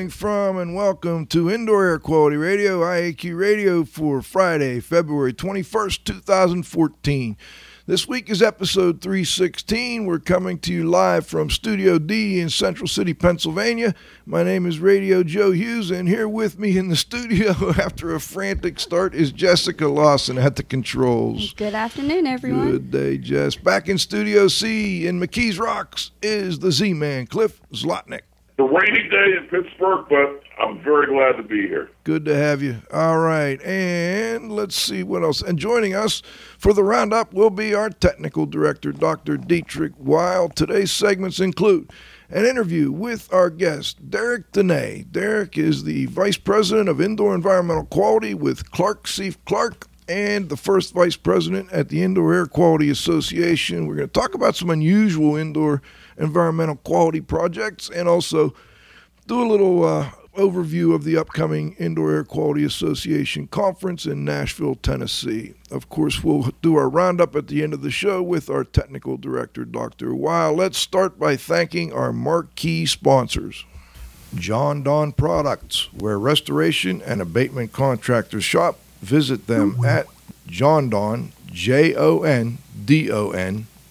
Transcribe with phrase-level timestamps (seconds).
[0.00, 6.04] listening from, and welcome to Indoor Air Quality Radio, IAQ Radio, for Friday, February 21st,
[6.04, 7.36] 2014.
[7.84, 10.06] This week is episode 316.
[10.06, 13.94] We're coming to you live from Studio D in Central City, Pennsylvania.
[14.24, 18.20] My name is Radio Joe Hughes, and here with me in the studio after a
[18.20, 21.52] frantic start is Jessica Lawson at the controls.
[21.52, 22.70] Good afternoon, everyone.
[22.70, 23.54] Good day, Jess.
[23.54, 28.22] Back in Studio C in McKees Rocks is the Z Man, Cliff Zlotnick.
[28.60, 31.88] A rainy day in Pittsburgh, but I'm very glad to be here.
[32.04, 32.82] Good to have you.
[32.92, 33.58] All right.
[33.62, 35.40] And let's see what else.
[35.40, 36.20] And joining us
[36.58, 39.38] for the roundup will be our technical director, Dr.
[39.38, 40.50] Dietrich Weil.
[40.50, 41.90] Today's segments include
[42.28, 45.06] an interview with our guest, Derek Dene.
[45.10, 50.56] Derek is the Vice President of Indoor Environmental Quality with Clark Seif Clark and the
[50.58, 53.86] first Vice President at the Indoor Air Quality Association.
[53.86, 55.80] We're going to talk about some unusual indoor
[56.20, 58.54] environmental quality projects and also
[59.26, 64.76] do a little uh, overview of the upcoming Indoor Air Quality Association conference in Nashville,
[64.76, 65.54] Tennessee.
[65.70, 69.16] Of course, we'll do our roundup at the end of the show with our technical
[69.16, 70.14] director, Dr.
[70.14, 70.54] Weil.
[70.54, 73.64] Let's start by thanking our marquee sponsors.
[74.34, 78.78] Jon-Don Products, where restoration and abatement contractors shop.
[79.00, 80.06] Visit them at
[80.46, 82.56] jondon, J-O-N-D-O-N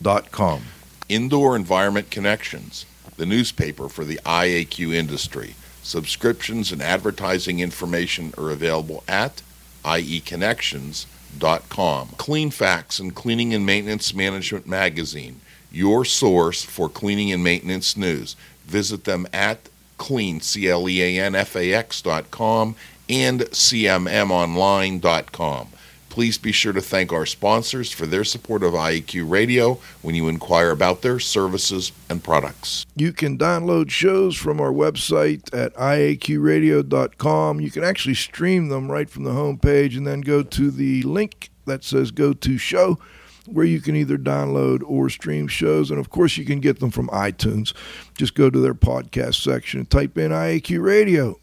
[0.01, 0.62] dot com.
[1.09, 2.86] Indoor Environment Connections,
[3.18, 5.56] the newspaper for the IAQ industry.
[5.81, 9.42] Subscriptions and advertising information are available at
[9.84, 12.08] ieconnections.com.
[12.09, 18.36] Cleanfax and Cleaning and Maintenance Management Magazine, your source for cleaning and maintenance news.
[18.66, 22.75] Visit them at clean, C-L-E-A-N-F-A-X.com
[23.09, 25.68] and cmmonline.com.
[26.09, 30.28] Please be sure to thank our sponsors for their support of IAQ Radio when you
[30.28, 32.86] inquire about their services and products.
[32.96, 37.62] You can download shows from our website at iaqradio.com.
[37.62, 41.50] You can actually stream them right from the homepage and then go to the link
[41.66, 42.98] that says Go to Show,
[43.46, 45.92] where you can either download or stream shows.
[45.92, 47.74] And of course, you can get them from iTunes.
[48.18, 51.40] Just go to their podcast section and type in IAQ Radio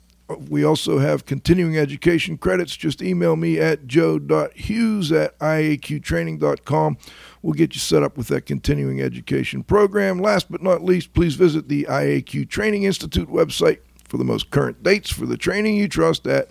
[0.48, 2.76] we also have continuing education credits.
[2.76, 6.98] Just email me at joe.hughes at iaqtraining.com.
[7.42, 10.20] We'll get you set up with that continuing education program.
[10.20, 14.82] Last but not least, please visit the IAQ Training Institute website for the most current
[14.82, 16.48] dates for the training you trust at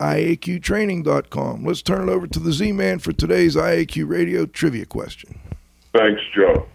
[0.00, 1.64] iaqtraining.com.
[1.64, 5.38] Let's turn it over to the Z Man for today's IAQ Radio trivia question.
[5.92, 6.68] Thanks, Joe.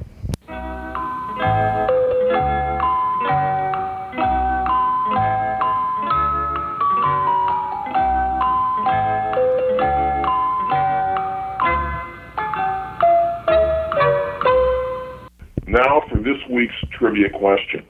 [15.74, 17.84] Now for this week's trivia question.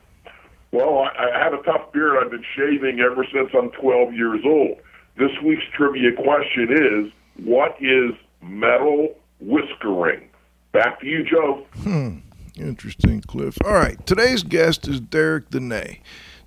[0.72, 2.16] Well, I, I have a tough beard.
[2.18, 4.78] I've been shaving ever since I'm 12 years old.
[5.18, 10.30] This week's trivia question is what is metal whiskering?
[10.72, 11.66] Back to you, Joe.
[11.82, 12.20] Hmm.
[12.56, 13.58] Interesting, Cliff.
[13.66, 14.04] All right.
[14.06, 15.98] Today's guest is Derek Dene.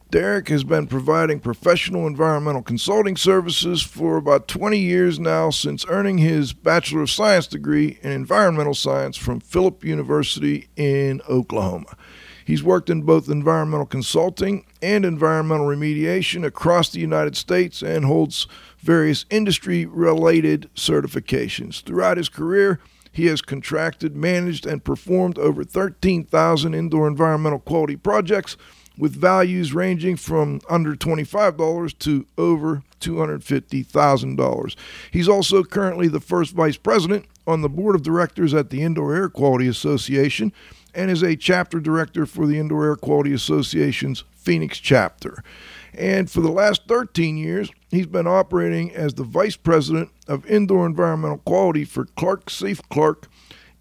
[0.09, 6.19] Derek has been providing professional environmental consulting services for about 20 years now since earning
[6.19, 11.97] his Bachelor of Science degree in Environmental Science from Phillips University in Oklahoma.
[12.44, 18.47] He's worked in both environmental consulting and environmental remediation across the United States and holds
[18.79, 21.82] various industry related certifications.
[21.82, 22.79] Throughout his career,
[23.11, 28.56] he has contracted, managed, and performed over 13,000 indoor environmental quality projects
[28.98, 34.76] with values ranging from under $25 to over $250,000.
[35.10, 39.14] He's also currently the first vice president on the board of directors at the Indoor
[39.14, 40.52] Air Quality Association
[40.94, 45.44] and is a chapter director for the Indoor Air Quality Association's Phoenix chapter.
[45.93, 50.87] And for the last 13 years, he's been operating as the vice president of indoor
[50.87, 53.28] environmental quality for Clark Seif Clark.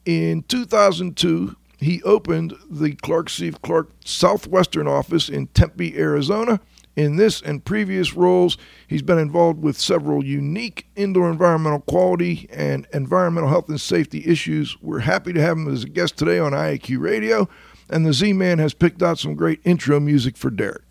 [0.05, 1.55] In 2002,
[1.85, 6.59] he opened the Clark Seif Clark Southwestern office in Tempe, Arizona.
[6.95, 12.87] In this and previous roles, he's been involved with several unique indoor environmental quality and
[12.91, 14.75] environmental health and safety issues.
[14.81, 17.47] We're happy to have him as a guest today on IAQ Radio,
[17.87, 20.84] and the Z Man has picked out some great intro music for Derek.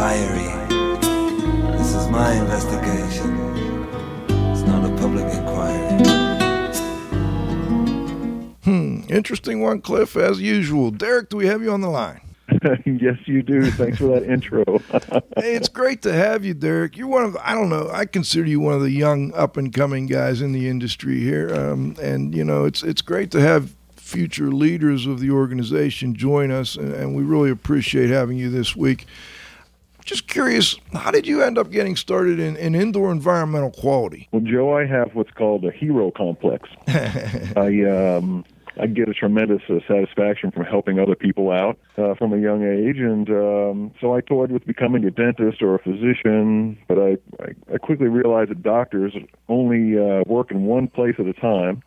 [0.00, 0.48] Diary.
[1.76, 3.36] This is my investigation.
[4.50, 6.00] It's not a public inquiry.
[8.64, 10.90] Hmm, interesting one, Cliff, as usual.
[10.90, 12.22] Derek, do we have you on the line?
[12.86, 13.70] yes, you do.
[13.72, 14.64] Thanks for that intro.
[15.36, 16.96] hey, it's great to have you, Derek.
[16.96, 19.70] You're one of, I don't know, I consider you one of the young up and
[19.70, 21.54] coming guys in the industry here.
[21.54, 26.50] Um, and, you know, it's, it's great to have future leaders of the organization join
[26.50, 29.06] us, and, and we really appreciate having you this week.
[30.04, 34.28] Just curious, how did you end up getting started in, in indoor environmental quality?
[34.32, 36.68] Well, Joe, I have what's called a hero complex.
[36.88, 38.44] I um,
[38.80, 42.62] I get a tremendous uh, satisfaction from helping other people out uh, from a young
[42.62, 46.78] age, and um, so I toyed with becoming a dentist or a physician.
[46.88, 49.14] But I I, I quickly realized that doctors
[49.48, 51.82] only uh, work in one place at a time.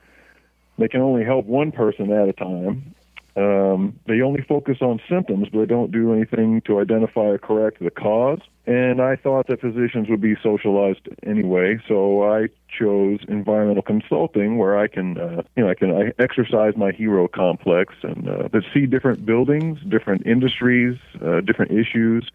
[0.77, 2.95] They can only help one person at a time,
[3.35, 7.79] um, they only focus on symptoms, but they don't do anything to identify or correct
[7.79, 8.39] the cause.
[8.67, 14.77] And I thought that physicians would be socialized anyway, so I chose environmental consulting, where
[14.77, 18.85] I can, uh, you know, I can I exercise my hero complex and uh, see
[18.85, 22.29] different buildings, different industries, uh, different issues.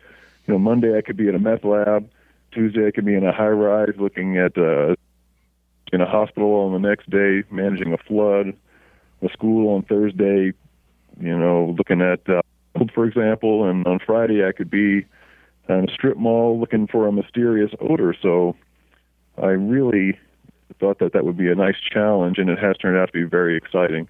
[0.47, 2.11] You know, Monday I could be at a meth lab.
[2.51, 4.97] Tuesday I could be in a high rise looking at uh,
[5.93, 8.55] in a hospital on the next day managing a flood.
[9.21, 10.53] A school on Thursday
[11.21, 12.43] you know, looking at, uh,
[12.95, 15.07] for example, and on Friday I could be
[15.69, 18.15] in a strip mall looking for a mysterious odor.
[18.21, 18.57] So
[19.37, 20.19] I really
[20.79, 23.25] thought that that would be a nice challenge, and it has turned out to be
[23.25, 24.09] very exciting.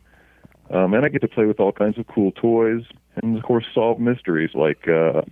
[0.70, 2.84] Um, and I get to play with all kinds of cool toys,
[3.16, 5.22] and of course solve mysteries like uh,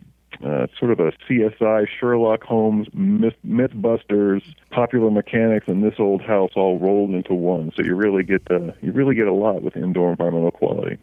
[0.44, 6.52] uh, sort of a CSI, Sherlock Holmes, myth, MythBusters, popular mechanics, and this old house
[6.56, 7.72] all rolled into one.
[7.76, 10.98] So you really get uh, you really get a lot with indoor environmental quality.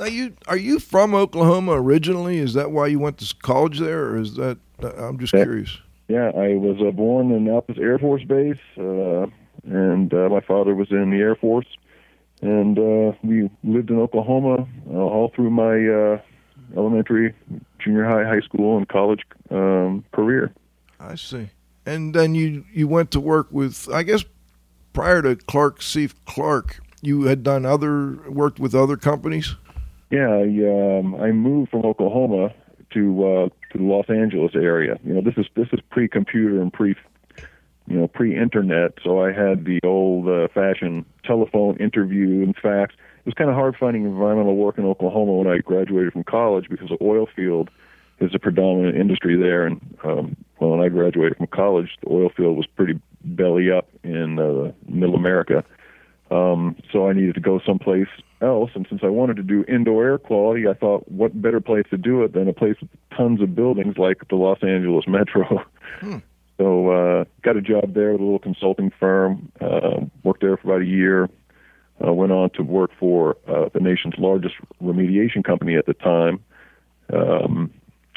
[0.00, 2.38] Now, you are you from Oklahoma originally?
[2.38, 4.56] Is that why you went to college there, or is that?
[4.82, 5.44] Uh, I'm just yeah.
[5.44, 5.76] curious.
[6.08, 9.26] Yeah, I was uh, born in Altus Air Force Base, uh,
[9.64, 11.66] and uh, my father was in the Air Force,
[12.40, 16.18] and uh, we lived in Oklahoma uh, all through my uh,
[16.78, 17.34] elementary,
[17.78, 19.20] junior high, high school, and college
[19.50, 20.50] um, career.
[20.98, 21.50] I see.
[21.84, 24.24] And then you you went to work with, I guess,
[24.94, 29.56] prior to Clark Seif Clark, you had done other worked with other companies.
[30.10, 32.52] Yeah, I, um, I moved from Oklahoma
[32.92, 34.98] to uh, to the Los Angeles area.
[35.04, 36.96] You know, this is this is pre-computer and pre,
[37.86, 38.94] you know, pre-internet.
[39.04, 42.94] So I had the old-fashioned uh, telephone interview and fax.
[42.94, 46.68] It was kind of hard finding environmental work in Oklahoma when I graduated from college
[46.68, 47.70] because the oil field
[48.18, 49.66] is a predominant industry there.
[49.66, 53.88] And um, well, when I graduated from college, the oil field was pretty belly up
[54.02, 55.64] in uh, Middle America.
[56.30, 58.08] Um, so I needed to go someplace
[58.40, 58.70] else.
[58.74, 61.98] And since I wanted to do indoor air quality, I thought, what better place to
[61.98, 65.64] do it than a place with tons of buildings like the Los Angeles Metro?
[65.98, 66.18] Hmm.
[66.56, 69.50] So uh, got a job there with a little consulting firm.
[69.60, 71.28] Uh, worked there for about a year.
[72.06, 76.38] Uh, went on to work for uh, the nation's largest remediation company at the time,
[77.12, 77.72] um,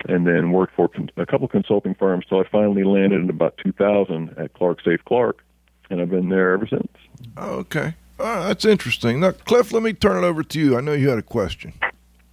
[0.08, 2.26] and then worked for con- a couple consulting firms.
[2.30, 5.44] So I finally landed in about 2000 at Clark Seif Clark,
[5.90, 6.92] and I've been there ever since.
[7.38, 7.96] Oh, okay.
[8.20, 9.20] Oh, that's interesting.
[9.20, 10.78] Now, Cliff, let me turn it over to you.
[10.78, 11.74] I know you had a question.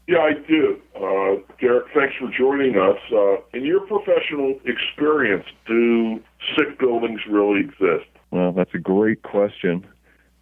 [0.07, 0.81] Yeah, I do.
[0.97, 2.99] Uh, Derek, thanks for joining us.
[3.13, 6.21] Uh, in your professional experience, do
[6.57, 8.09] sick buildings really exist?
[8.31, 9.87] Well, that's a great question.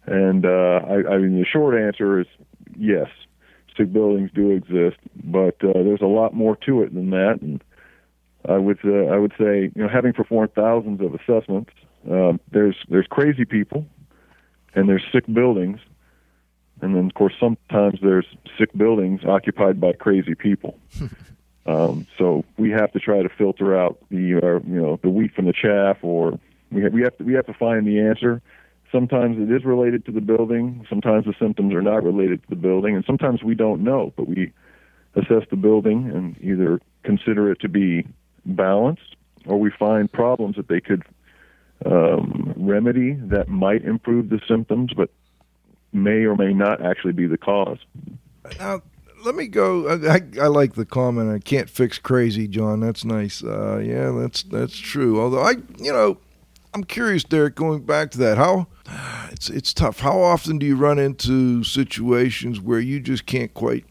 [0.05, 2.27] And uh, I, I mean, the short answer is
[2.75, 3.07] yes,
[3.77, 7.39] sick buildings do exist, but uh, there's a lot more to it than that.
[7.41, 7.63] And
[8.47, 11.71] I would uh, I would say, you know, having performed thousands of assessments,
[12.09, 13.85] um, there's there's crazy people
[14.75, 15.79] and there's sick buildings,
[16.81, 18.25] and then of course sometimes there's
[18.57, 20.77] sick buildings occupied by crazy people.
[21.65, 25.33] um, so we have to try to filter out the uh, you know the wheat
[25.33, 26.39] from the chaff, or
[26.71, 28.41] we have, we have to we have to find the answer.
[28.91, 30.85] Sometimes it is related to the building.
[30.89, 34.13] Sometimes the symptoms are not related to the building, and sometimes we don't know.
[34.15, 34.51] But we
[35.15, 38.07] assess the building and either consider it to be
[38.45, 41.03] balanced, or we find problems that they could
[41.85, 45.09] um, remedy that might improve the symptoms, but
[45.93, 47.79] may or may not actually be the cause.
[48.59, 48.81] Now,
[49.25, 49.89] let me go.
[49.89, 51.31] I, I, like the comment.
[51.31, 52.79] I can't fix crazy, John.
[52.79, 53.43] That's nice.
[53.43, 55.21] Uh, yeah, that's that's true.
[55.21, 56.17] Although I, you know,
[56.73, 57.55] I'm curious, Derek.
[57.55, 58.67] Going back to that, how
[59.31, 59.99] it's it's tough.
[59.99, 63.85] How often do you run into situations where you just can't quite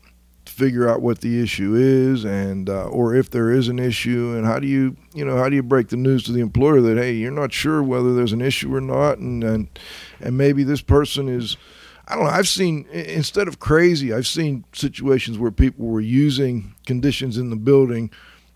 [0.58, 4.44] figure out what the issue is and uh, or if there is an issue and
[4.44, 6.96] how do you you know how do you break the news to the employer that
[6.98, 9.78] hey you're not sure whether there's an issue or not and and,
[10.18, 11.56] and maybe this person is
[12.08, 16.74] I don't know I've seen instead of crazy I've seen situations where people were using
[16.86, 18.10] conditions in the building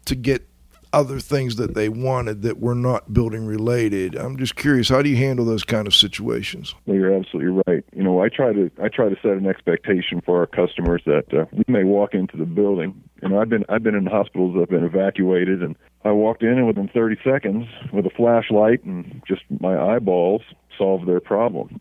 [0.06, 0.48] to get
[0.92, 4.14] other things that they wanted that were not building related.
[4.14, 6.74] I'm just curious, how do you handle those kind of situations?
[6.86, 7.84] Well, you're absolutely right.
[7.94, 11.32] You know, I try to I try to set an expectation for our customers that
[11.32, 13.02] uh, we may walk into the building.
[13.22, 16.42] You know, I've been I've been in hospitals that have been evacuated, and I walked
[16.42, 20.42] in and within 30 seconds, with a flashlight and just my eyeballs,
[20.76, 21.80] solved their problem.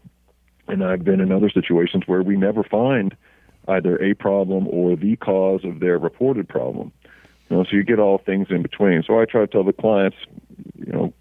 [0.67, 3.15] And I've been in other situations where we never find
[3.67, 6.91] either a problem or the cause of their reported problem.
[7.51, 9.03] Know, so you get all things in between.
[9.05, 10.17] So I try to tell the clients,
[10.77, 11.13] you know,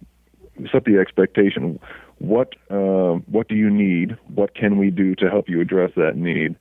[0.70, 1.80] set the expectation.
[2.18, 4.16] What uh, what do you need?
[4.28, 6.54] What can we do to help you address that need?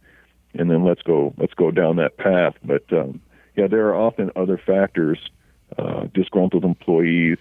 [0.55, 2.55] And then let's go let's go down that path.
[2.63, 3.21] But um,
[3.55, 5.19] yeah, there are often other factors:
[5.77, 7.37] uh, disgruntled employees,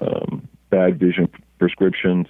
[0.00, 1.28] um, bad vision
[1.60, 2.26] prescriptions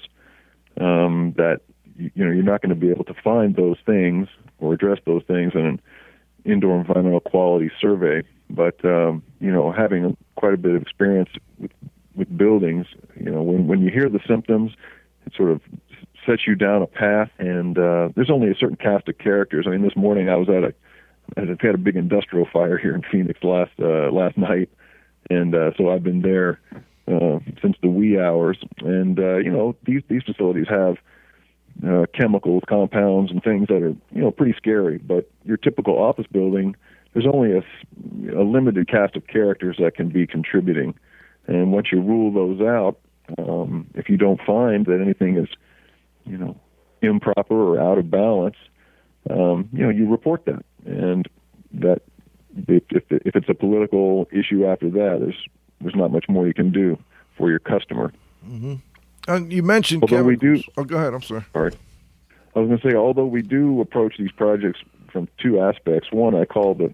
[0.78, 1.60] um, that
[1.96, 4.28] you know you're not going to be able to find those things
[4.58, 5.80] or address those things in
[6.44, 11.70] indoor environmental quality survey but um, you know, having quite a bit of experience with
[12.14, 14.72] with buildings, you know, when when you hear the symptoms,
[15.26, 15.60] it sort of
[16.26, 17.30] sets you down a path.
[17.38, 19.66] And uh, there's only a certain cast of characters.
[19.66, 20.74] I mean, this morning I was at a
[21.36, 24.70] I had a big industrial fire here in Phoenix last uh, last night,
[25.30, 26.60] and uh, so I've been there
[27.06, 28.58] uh, since the wee hours.
[28.80, 30.96] And uh, you know, these these facilities have
[31.86, 34.98] uh, chemicals, compounds, and things that are you know pretty scary.
[34.98, 36.76] But your typical office building
[37.12, 40.94] there's only a, a limited cast of characters that can be contributing,
[41.46, 42.98] and once you rule those out,
[43.38, 45.48] um, if you don't find that anything is,
[46.24, 46.58] you know,
[47.02, 48.56] improper or out of balance,
[49.30, 51.28] um, you know, you report that, and
[51.72, 52.02] that
[52.68, 55.48] if, if it's a political issue after that, there's
[55.80, 56.98] there's not much more you can do
[57.36, 58.12] for your customer.
[58.46, 58.74] Mm-hmm.
[59.28, 60.62] And you mentioned although we do.
[60.76, 61.14] Oh, go ahead.
[61.14, 61.44] I'm sorry.
[61.52, 61.72] Sorry.
[62.56, 64.80] I was going to say, although we do approach these projects
[65.12, 66.10] from two aspects.
[66.10, 66.92] One, I call the,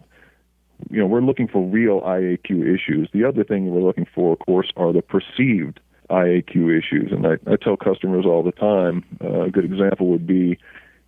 [0.90, 3.08] you know, we're looking for real IAQ issues.
[3.12, 7.12] The other thing we're looking for, of course, are the perceived IAQ issues.
[7.12, 10.58] And I, I tell customers all the time, uh, a good example would be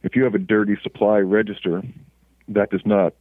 [0.02, 1.82] if you have a dirty supply register,
[2.48, 3.14] that does not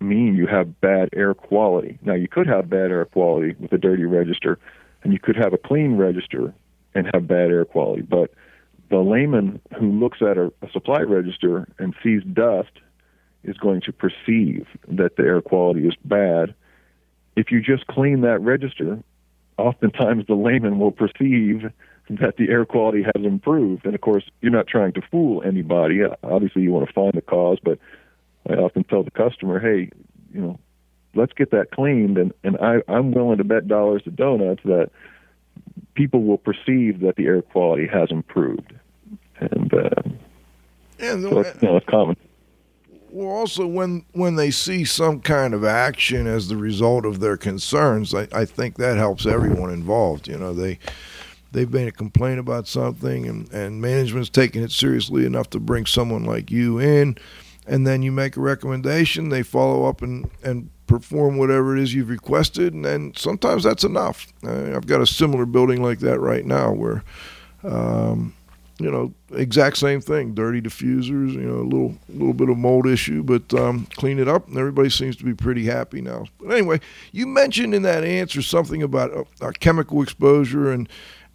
[0.00, 1.98] mean you have bad air quality.
[2.02, 4.58] Now, you could have bad air quality with a dirty register,
[5.04, 6.54] and you could have a clean register
[6.94, 8.02] and have bad air quality.
[8.02, 8.32] But
[8.90, 12.72] the layman who looks at a, a supply register and sees dust
[13.44, 16.54] is going to perceive that the air quality is bad.
[17.34, 19.02] If you just clean that register,
[19.56, 21.70] oftentimes the layman will perceive
[22.10, 23.86] that the air quality has improved.
[23.86, 26.02] And of course, you're not trying to fool anybody.
[26.02, 27.78] Uh, obviously, you want to find the cause, but
[28.48, 29.90] I often tell the customer, hey,
[30.34, 30.58] you know,
[31.14, 32.18] let's get that cleaned.
[32.18, 34.90] And, and I, I'm willing to bet dollars to donuts that
[35.94, 38.72] people will perceive that the air quality has improved.
[39.40, 39.90] And, uh,
[40.98, 42.16] and so it's, you know, it's common.
[43.10, 47.36] Well, also when when they see some kind of action as the result of their
[47.36, 50.28] concerns, I, I think that helps everyone involved.
[50.28, 50.78] You know, they
[51.50, 55.84] they've made a complaint about something, and and management's taking it seriously enough to bring
[55.84, 57.18] someone like you in,
[57.66, 59.28] and then you make a recommendation.
[59.28, 63.84] They follow up and and perform whatever it is you've requested, and then sometimes that's
[63.84, 64.32] enough.
[64.44, 67.04] I've got a similar building like that right now where.
[67.64, 68.34] Um,
[68.78, 70.34] you know, exact same thing.
[70.34, 74.26] Dirty diffusers, you know, a little little bit of mold issue, but um, clean it
[74.26, 76.24] up, and everybody seems to be pretty happy now.
[76.40, 76.80] But anyway,
[77.12, 80.88] you mentioned in that answer something about uh, chemical exposure, and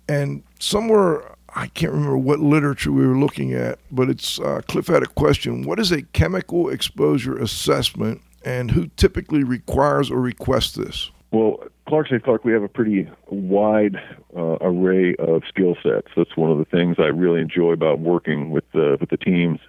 [0.09, 4.87] and somewhere I can't remember what literature we were looking at, but it's uh, Cliff
[4.87, 10.75] had a question: What is a chemical exposure assessment, and who typically requires or requests
[10.75, 11.09] this?
[11.31, 13.95] Well, Clark Seif Clark, we have a pretty wide
[14.35, 16.09] uh, array of skill sets.
[16.15, 19.59] That's one of the things I really enjoy about working with the with the teams,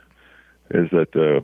[0.71, 1.41] is that uh,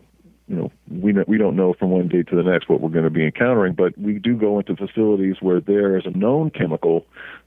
[0.46, 3.04] you know we we don't know from one day to the next what we're going
[3.04, 7.06] to be encountering, but we do go into facilities where there is a known chemical,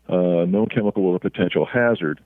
[0.10, 2.20] uh, known chemical or a potential hazard,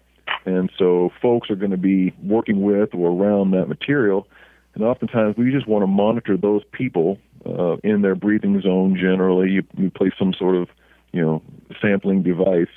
[0.45, 4.27] and so folks are going to be working with or around that material,
[4.73, 8.95] and oftentimes we just want to monitor those people uh, in their breathing zone.
[8.95, 10.69] Generally, you, you place some sort of
[11.11, 11.41] you know
[11.81, 12.69] sampling device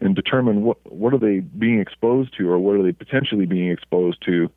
[0.00, 3.70] and determine what what are they being exposed to or what are they potentially being
[3.70, 4.50] exposed to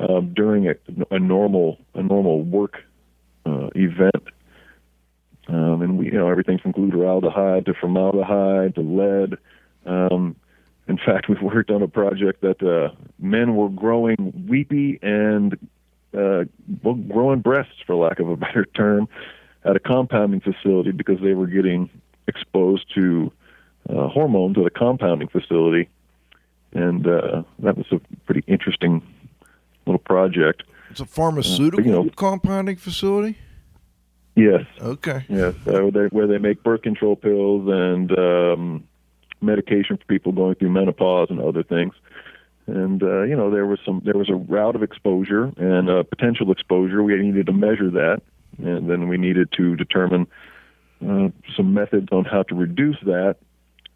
[0.00, 0.74] um, during a,
[1.10, 2.84] a normal a normal work
[3.46, 4.24] uh, event.
[5.48, 9.38] Um, and we you know everything from glutaraldehyde to formaldehyde to lead.
[9.86, 10.36] Um,
[10.88, 15.58] in fact, we've worked on a project that uh, men were growing weepy and
[16.16, 16.44] uh,
[17.08, 19.08] growing breasts, for lack of a better term,
[19.64, 21.90] at a compounding facility because they were getting
[22.28, 23.32] exposed to
[23.88, 25.88] uh, hormones at a compounding facility,
[26.72, 29.02] and uh, that was a pretty interesting
[29.86, 30.62] little project.
[30.90, 33.36] It's a pharmaceutical uh, you know, compounding facility.
[34.36, 35.24] Yes, Okay.
[35.28, 38.84] yes, uh, where, they, where they make birth control pills and um,
[39.46, 41.94] medication for people going through menopause and other things.
[42.66, 46.02] And uh, you know, there was some there was a route of exposure and uh,
[46.02, 47.02] potential exposure.
[47.02, 48.22] We needed to measure that,
[48.58, 50.26] and then we needed to determine
[51.06, 53.36] uh, some methods on how to reduce that.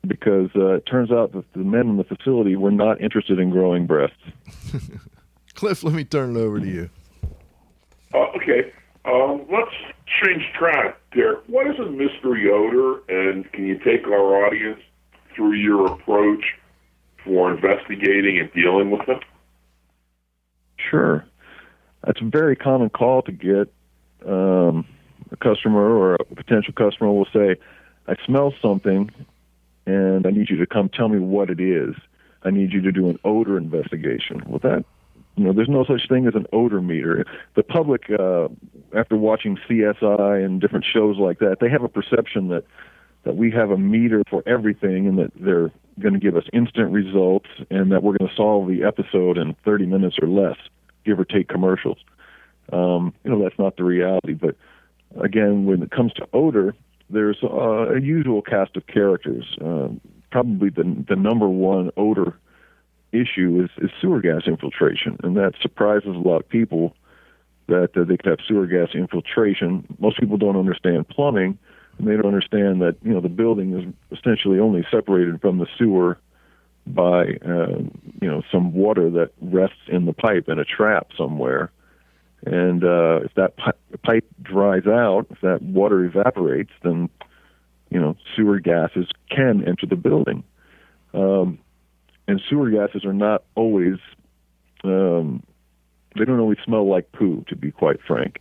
[0.07, 3.51] Because uh, it turns out that the men in the facility were not interested in
[3.51, 4.17] growing breasts.
[5.55, 6.89] Cliff, let me turn it over to you.
[8.15, 8.73] Uh, okay,
[9.05, 9.75] um, let's
[10.23, 11.41] change track, Derek.
[11.49, 14.81] What is a mystery odor, and can you take our audience
[15.35, 16.45] through your approach
[17.25, 19.21] for investigating and dealing with them?
[20.77, 21.25] Sure.
[22.05, 23.73] That's a very common call to get.
[24.27, 24.87] Um,
[25.33, 27.57] a customer or a potential customer will say,
[28.09, 29.11] I smell something
[29.87, 31.95] and I need you to come tell me what it is.
[32.43, 34.43] I need you to do an odor investigation.
[34.47, 34.85] Well, that,
[35.37, 37.25] you know, there's no such thing as an odor meter.
[37.55, 38.49] The public, uh,
[38.97, 42.65] after watching CSI and different shows like that, they have a perception that,
[43.25, 46.91] that we have a meter for everything and that they're going to give us instant
[46.91, 50.57] results and that we're going to solve the episode in 30 minutes or less,
[51.05, 51.99] give or take commercials.
[52.73, 54.35] Um, you know, that's not the reality.
[54.35, 54.57] But
[55.21, 56.75] again, when it comes to odor,
[57.11, 59.45] there's uh, a usual cast of characters.
[59.61, 59.89] Uh,
[60.31, 62.39] probably the the number one odor
[63.13, 66.95] issue is, is sewer gas infiltration, and that surprises a lot of people
[67.67, 69.87] that uh, they could have sewer gas infiltration.
[69.99, 71.59] Most people don't understand plumbing,
[72.01, 75.67] and they don't understand that you know the building is essentially only separated from the
[75.77, 76.19] sewer
[76.87, 77.79] by uh,
[78.21, 81.71] you know some water that rests in the pipe in a trap somewhere.
[82.47, 87.11] And uh, if that pi- pipe dries out, if that water evaporates, then
[87.91, 90.43] you know sewer gases can enter the building.
[91.13, 91.59] Um,
[92.27, 93.99] and sewer gases are not always
[94.85, 95.43] um,
[96.17, 98.41] they don't always smell like poo, to be quite frank.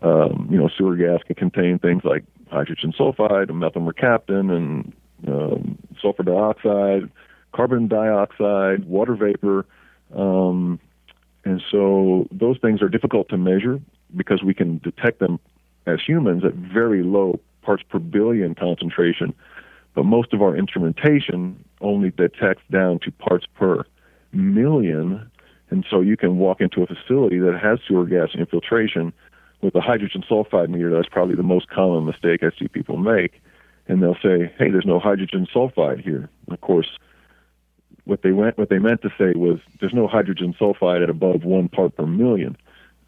[0.00, 4.92] Um, you know, sewer gas can contain things like hydrogen sulfide methyl mercaptan and
[5.26, 7.10] um, sulfur dioxide,
[7.52, 9.66] carbon dioxide, water vapor.
[10.14, 10.78] Um,
[11.44, 13.80] and so those things are difficult to measure
[14.16, 15.38] because we can detect them
[15.86, 19.34] as humans at very low parts per billion concentration.
[19.94, 23.84] But most of our instrumentation only detects down to parts per
[24.32, 25.30] million.
[25.70, 29.12] And so you can walk into a facility that has sewer gas infiltration
[29.64, 30.90] with a hydrogen sulfide meter.
[30.90, 33.40] That's probably the most common mistake I see people make.
[33.88, 36.28] And they'll say, hey, there's no hydrogen sulfide here.
[36.48, 36.98] Of course,
[38.04, 41.44] what they went what they meant to say was there's no hydrogen sulfide at above
[41.44, 42.56] one part per million.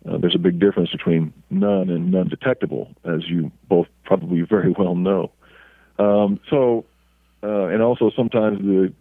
[0.09, 4.75] Uh, there's a big difference between none and non detectable, as you both probably very
[4.79, 5.31] well know.
[5.99, 6.87] Um, so,
[7.43, 8.93] uh, and also sometimes the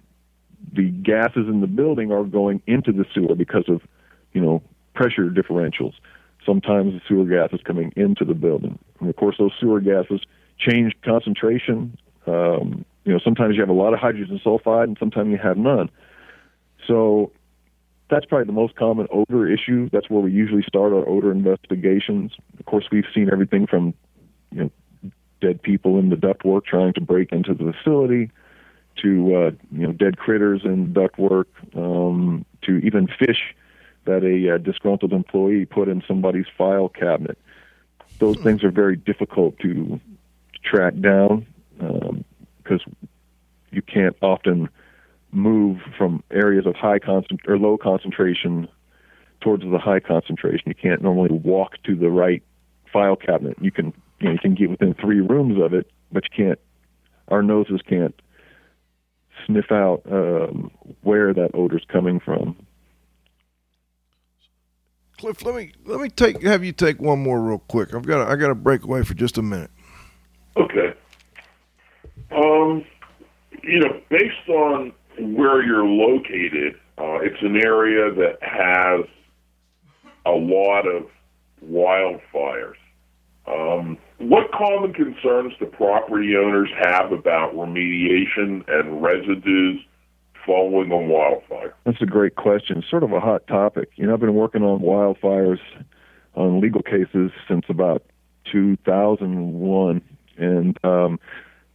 [0.74, 3.82] the gases in the building are going into the sewer because of,
[4.34, 4.62] you know,
[4.94, 5.94] pressure differentials.
[6.46, 10.22] Sometimes the sewer gas is coming into the building, and of course those sewer gases
[10.58, 11.98] change concentration.
[12.28, 15.58] Um, you know, sometimes you have a lot of hydrogen sulfide, and sometimes you have
[15.58, 15.90] none.
[16.88, 17.32] So
[18.10, 19.90] that's probably the most common odor issue.
[19.92, 22.34] That's where we usually start our odor investigations.
[22.60, 23.94] Of course, we've seen everything from
[24.52, 28.32] you know dead people in the ductwork trying to break into the facility,
[29.02, 33.56] to uh, you know dead critters in ductwork, um, to even fish
[34.06, 37.38] that a uh, disgruntled employee put in somebody's file cabinet.
[38.20, 40.00] Those things are very difficult to
[40.64, 41.46] track down
[41.78, 42.96] because um,
[43.72, 44.70] you can't often
[45.32, 48.70] move from areas of high concent or low concentration
[49.42, 50.64] towards the high concentration.
[50.68, 52.42] You can't normally walk to the right
[52.92, 53.58] file cabinet.
[53.60, 56.60] You can you, know, you can get within three rooms of it, but you can't.
[57.28, 58.16] Our noses can't
[59.46, 62.56] sniff out um, where that odor's coming from.
[65.18, 67.94] Cliff, let me let me take have you take one more real quick.
[67.94, 69.72] I've got to, I got to break away for just a minute.
[70.58, 70.94] Okay.
[72.32, 72.84] Um,
[73.64, 79.06] you know, based on where you're located, uh, it's an area that has
[80.26, 81.08] a lot of
[81.66, 82.76] wildfires.
[83.48, 89.82] Um, what common concerns do property owners have about remediation and residues
[90.46, 91.74] following a wildfire?
[91.86, 92.84] That's a great question.
[92.90, 93.90] Sort of a hot topic.
[93.96, 95.60] You know, I've been working on wildfires
[96.36, 98.04] on legal cases since about
[98.52, 100.02] 2001,
[100.38, 101.20] and um,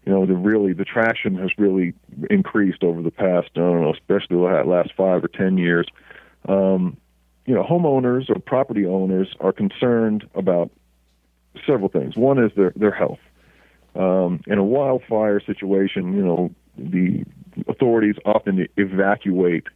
[0.05, 1.95] you know, the really the traction has really
[2.31, 5.87] increased over the past, I don't know, especially the last five or ten years.
[6.49, 6.97] Um,
[7.47, 10.71] you know, homeowners or property owners are concerned about
[11.67, 12.17] several things.
[12.17, 13.19] One is their their health.
[13.95, 17.25] Um, in a wildfire situation, you know, the
[17.69, 19.67] authorities often evacuate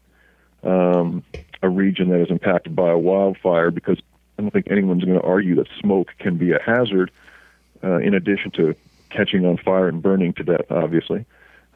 [0.63, 1.23] um,
[1.63, 3.99] a region that is impacted by a wildfire because
[4.39, 7.11] I don't think anyone's going to argue that smoke can be a hazard.
[7.85, 8.75] uh, in addition to
[9.11, 11.25] catching on fire and burning to death, obviously.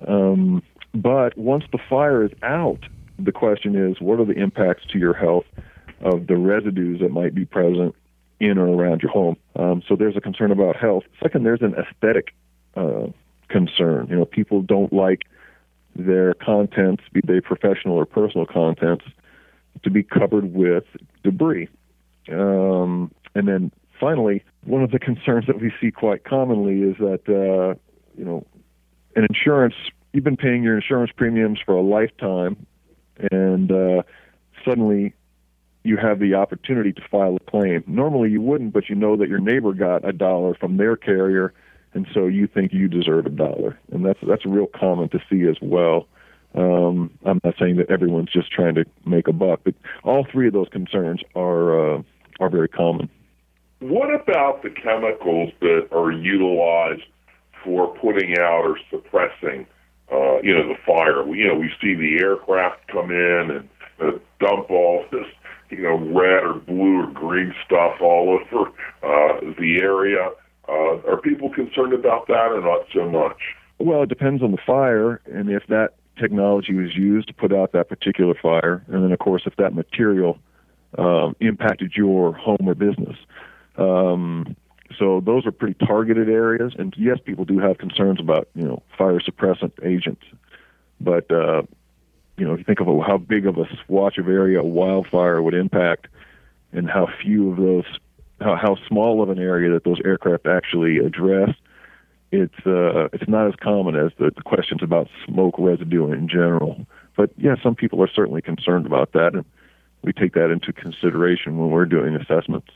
[0.07, 0.63] Um,
[0.95, 2.81] but once the fire is out,
[3.19, 5.45] the question is, what are the impacts to your health
[6.01, 7.95] of the residues that might be present
[8.41, 9.37] in or around your home?
[9.57, 11.05] Um, so there's a concern about health.
[11.23, 12.35] Second, there's an aesthetic
[12.77, 13.09] uh,
[13.49, 14.07] concern.
[14.09, 15.27] You know, people don't like
[15.99, 19.05] their contents, be they professional or personal contents,
[19.83, 20.85] to be covered with
[21.23, 21.69] debris.
[22.31, 27.29] Um, and then finally, one of the concerns that we see quite commonly is that
[27.29, 27.79] uh,
[28.17, 28.47] you know,
[29.17, 29.75] an insurance
[30.13, 32.67] you've been paying your insurance premiums for a lifetime,
[33.31, 34.03] and uh,
[34.65, 35.15] suddenly
[35.85, 37.85] you have the opportunity to file a claim.
[37.87, 41.55] Normally you wouldn't, but you know that your neighbor got a dollar from their carrier,
[41.99, 45.49] and so you think you deserve a dollar, and that's that's real common to see
[45.49, 46.07] as well.
[46.55, 50.47] Um, I'm not saying that everyone's just trying to make a buck, but all three
[50.47, 52.03] of those concerns are uh,
[52.39, 53.11] are very common.
[53.81, 57.03] What about the chemicals that are utilized
[57.65, 59.67] for putting out or suppressing,
[60.13, 61.27] uh, you know, the fire?
[61.35, 63.69] You know, we see the aircraft come in and
[64.01, 65.27] uh, dump all this,
[65.71, 68.69] you know, red or blue or green stuff all over
[69.03, 70.31] uh, the area.
[70.69, 73.39] Uh, are people concerned about that or not so much?
[73.79, 77.73] Well, it depends on the fire and if that technology was used to put out
[77.73, 80.39] that particular fire, and then of course if that material
[80.97, 83.17] um, impacted your home or business.
[83.77, 84.57] Um,
[84.99, 88.83] so those are pretty targeted areas, and yes, people do have concerns about you know
[88.97, 90.23] fire suppressant agents,
[91.01, 91.63] but uh,
[92.37, 95.43] you know if you think of how big of a swatch of area a wildfire
[95.43, 96.09] would impact,
[96.73, 97.85] and how few of those,
[98.41, 101.51] how how small of an area that those aircraft actually address,
[102.31, 106.87] it's uh, it's not as common as the, the questions about smoke residue in general.
[107.17, 109.45] But yeah, some people are certainly concerned about that, and
[110.03, 112.69] we take that into consideration when we're doing assessments.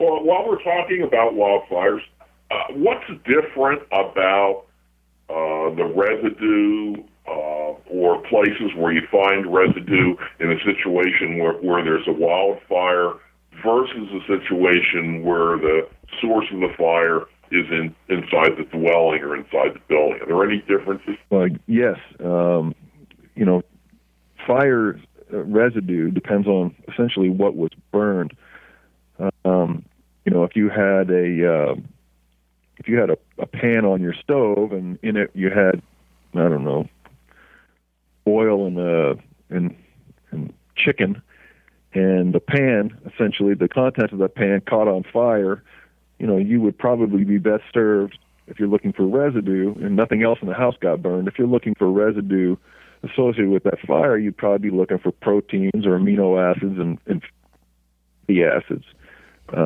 [0.00, 2.00] Well, while we're talking about wildfires,
[2.50, 4.64] uh, what's different about
[5.30, 11.82] uh, the residue uh, or places where you find residue in a situation where, where
[11.82, 13.14] there's a wildfire
[13.64, 15.88] versus a situation where the
[16.20, 20.20] source of the fire is in inside the dwelling or inside the building?
[20.22, 21.16] Are there any differences?
[21.66, 21.96] Yes.
[22.20, 22.74] Um,
[23.34, 23.62] you know,
[24.46, 24.98] fire
[25.32, 28.36] uh, residue depends on essentially what was burned.
[29.44, 29.84] Um,
[30.24, 31.74] you know, if you had a uh,
[32.78, 35.82] if you had a, a pan on your stove and in it you had
[36.34, 36.88] I don't know
[38.26, 39.14] oil and uh
[39.50, 39.76] and
[40.30, 41.22] and chicken
[41.96, 45.62] and the pan essentially the contents of that pan caught on fire
[46.18, 50.22] you know you would probably be best served if you're looking for residue and nothing
[50.22, 52.56] else in the house got burned if you're looking for residue
[53.02, 57.22] associated with that fire you'd probably be looking for proteins or amino acids and, and
[58.26, 58.84] the acids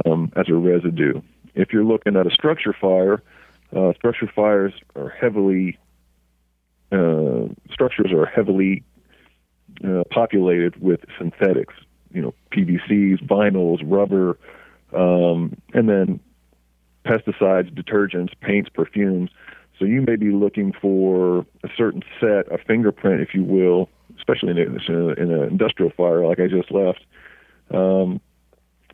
[0.04, 1.20] um, as a residue.
[1.54, 3.22] If you're looking at a structure fire,
[3.74, 5.78] uh, structure fires are heavily
[6.92, 8.82] uh, structures are heavily
[9.84, 11.74] uh, populated with synthetics.
[12.12, 14.38] You know, PVCs, vinyls, rubber,
[14.92, 16.20] um, and then
[17.05, 19.31] pesticides, detergents, paints, perfumes.
[19.79, 24.51] So you may be looking for a certain set, a fingerprint, if you will, especially
[24.51, 27.05] in, in an industrial fire like I just left.
[27.70, 28.20] Um,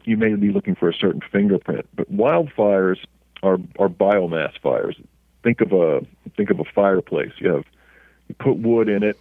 [0.05, 1.87] you may be looking for a certain fingerprint.
[1.95, 2.99] But wildfires
[3.43, 4.97] are are biomass fires.
[5.43, 7.33] Think of a think of a fireplace.
[7.39, 7.65] You have
[8.29, 9.19] you put wood in it.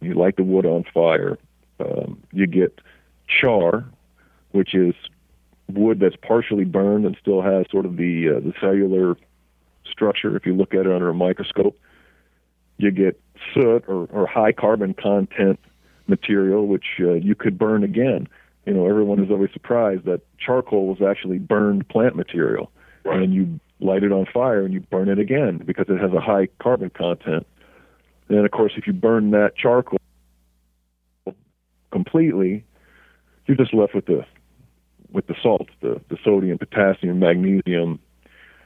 [0.00, 1.38] You light the wood on fire.
[1.80, 2.78] Um, you get
[3.28, 3.84] char,
[4.52, 4.94] which is
[5.68, 9.16] wood that's partially burned and still has sort of the uh, the cellular
[9.84, 10.36] structure.
[10.36, 11.78] If you look at it under a microscope,
[12.78, 13.20] you get
[13.54, 15.58] soot or, or high carbon content
[16.06, 18.28] material, which uh, you could burn again
[18.66, 22.70] you know, everyone is always surprised that charcoal was actually burned plant material.
[23.04, 23.22] Right.
[23.22, 26.20] And you light it on fire and you burn it again because it has a
[26.20, 27.46] high carbon content.
[28.28, 30.00] And of course, if you burn that charcoal
[31.92, 32.64] completely,
[33.46, 34.24] you're just left with the
[35.12, 37.98] with the salts, the, the sodium, potassium, magnesium.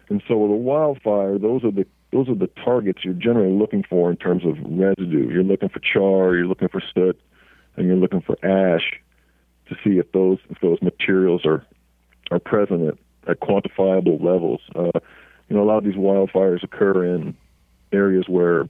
[0.08, 3.84] And so with a wildfire, those are the those are the targets you're generally looking
[3.88, 5.30] for in terms of residue.
[5.30, 7.20] You're looking for char, you're looking for soot,
[7.76, 9.00] and you're looking for ash
[9.68, 11.64] to see if those if those materials are
[12.30, 14.60] are present at, at quantifiable levels.
[14.74, 14.98] Uh,
[15.48, 17.36] you know, a lot of these wildfires occur in
[17.92, 18.68] areas where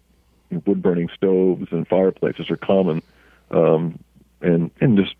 [0.66, 3.02] wood burning stoves and fireplaces are common,
[3.50, 3.98] um,
[4.42, 5.14] and and just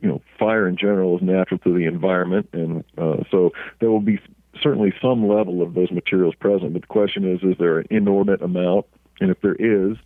[0.00, 4.00] you know, fire in general is natural to the environment, and uh, so there will
[4.00, 4.18] be
[4.60, 6.72] certainly some level of those materials present.
[6.72, 8.86] But the question is, is there an inordinate amount?
[9.20, 9.96] And if there is,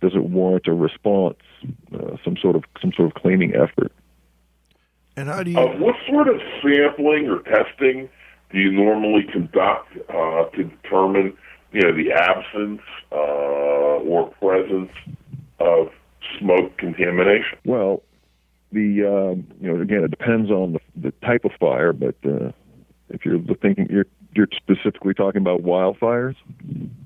[0.00, 1.38] does it warrant a response,
[1.94, 3.92] uh, some sort of some sort of cleaning effort?
[5.16, 5.58] And how do you?
[5.58, 8.08] Uh, what sort of sampling or testing
[8.50, 11.36] do you normally conduct uh, to determine,
[11.72, 14.92] you know, the absence uh, or presence
[15.58, 15.88] of
[16.38, 17.58] smoke contamination?
[17.64, 18.02] Well,
[18.72, 22.52] the um, you know again it depends on the, the type of fire, but uh,
[23.10, 26.36] if you're thinking you're you're specifically talking about wildfires.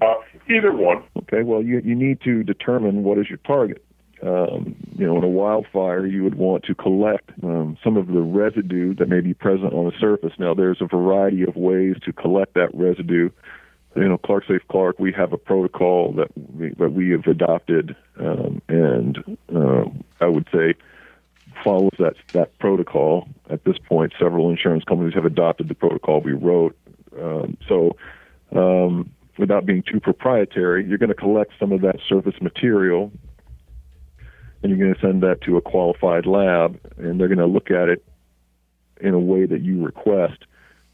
[0.01, 0.15] Uh,
[0.49, 1.03] either one.
[1.17, 1.43] Okay.
[1.43, 3.83] Well, you you need to determine what is your target.
[4.23, 8.23] Um, you know, in a wildfire, you would want to collect um, some of the
[8.23, 10.33] residue that may be present on the surface.
[10.39, 13.29] Now, there's a variety of ways to collect that residue.
[13.95, 17.95] You know, Clark Seif Clark, we have a protocol that we, that we have adopted,
[18.19, 19.19] um, and
[19.55, 19.85] uh,
[20.21, 20.75] I would say
[21.63, 23.29] follows that that protocol.
[23.51, 26.77] At this point, several insurance companies have adopted the protocol we wrote.
[27.21, 27.97] Um, so,
[28.53, 33.13] um, without being too proprietary, you're going to collect some of that surface material
[34.63, 37.71] and you're going to send that to a qualified lab, and they're going to look
[37.71, 38.05] at it
[39.01, 40.45] in a way that you request.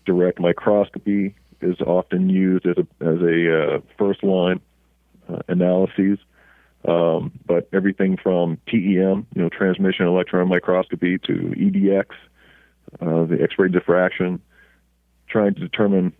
[0.04, 4.60] Direct microscopy is often used as a as a uh, first line
[5.28, 5.38] uh,
[6.86, 12.06] um, but everything from TEM, you know, transmission electron microscopy, to EDX,
[13.00, 14.40] uh, the X-ray diffraction,
[15.28, 16.12] trying to determine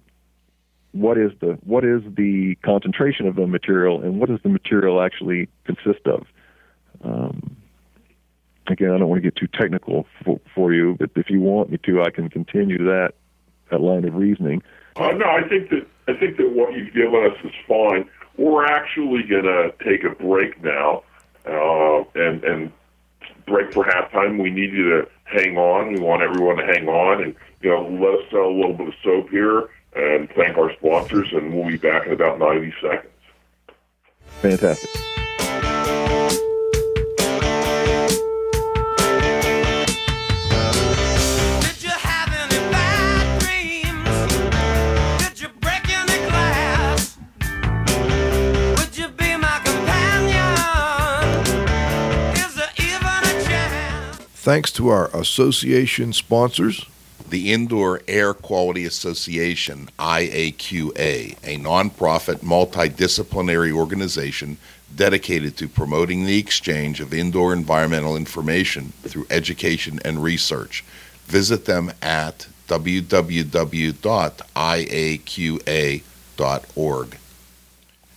[0.93, 5.03] what is the what is the concentration of the material and what does the material
[5.03, 6.27] actually consist of.
[7.03, 7.57] Um,
[8.69, 11.71] again, I don't want to get too technical for, for you, but if you want
[11.71, 13.15] me to, I can continue that
[13.71, 14.63] that line of reasoning.
[14.97, 18.09] Uh, no, I think that I think that what you've given us is fine.
[18.37, 21.03] We're actually going to take a break now,
[21.47, 22.73] uh, and and
[23.47, 24.43] break for halftime.
[24.43, 25.93] We need you to hang on.
[25.93, 28.89] We want everyone to hang on, and you know, let us sell a little bit
[28.89, 33.13] of soap here, and thank our sponsors, and we'll be back in about ninety seconds.
[34.41, 35.12] Fantastic.
[54.43, 56.85] Thanks to our association sponsors
[57.31, 64.57] the Indoor Air Quality Association, IAQA, a nonprofit multidisciplinary organization
[64.97, 70.83] dedicated to promoting the exchange of indoor environmental information through education and research.
[71.27, 73.19] Visit them at www.iaqa.org.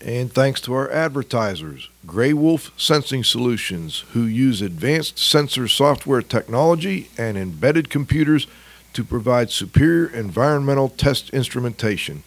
[0.05, 7.09] And thanks to our advertisers, Grey Wolf Sensing Solutions, who use advanced sensor software technology
[7.17, 8.45] and embedded computers
[8.93, 12.21] to provide superior environmental test instrumentation.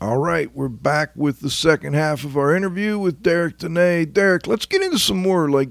[0.00, 4.10] All right, we're back with the second half of our interview with Derek Dene.
[4.10, 5.68] Derek, let's get into some more like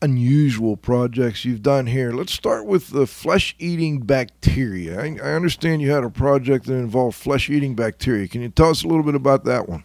[0.00, 2.12] unusual projects you've done here.
[2.12, 5.00] Let's start with the flesh-eating bacteria.
[5.00, 8.26] I, I understand you had a project that involved flesh-eating bacteria.
[8.26, 9.84] Can you tell us a little bit about that one?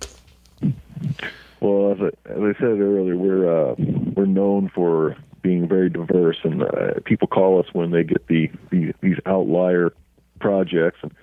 [1.59, 3.75] Well, as I, as I said earlier, we're uh,
[4.15, 5.15] we're known for
[5.47, 9.93] being very diverse, and uh, people call us when they get the, the these outlier
[10.41, 10.99] projects.
[11.01, 11.13] And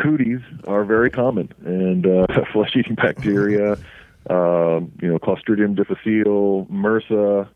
[0.00, 3.72] cooties are very common, and uh, flesh-eating bacteria,
[4.30, 7.48] um, you know, Clostridium difficile, MRSA,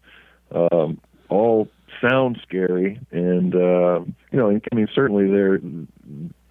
[0.51, 1.69] um, all
[2.01, 4.01] sound scary, and uh,
[4.33, 5.61] you know, I mean, certainly they're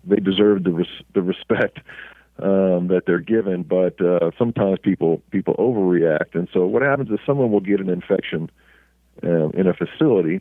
[0.05, 1.79] they deserve the res- the respect
[2.39, 7.19] um, that they're given, but uh, sometimes people people overreact, and so what happens is
[7.25, 8.49] someone will get an infection
[9.23, 10.39] uh, in a facility,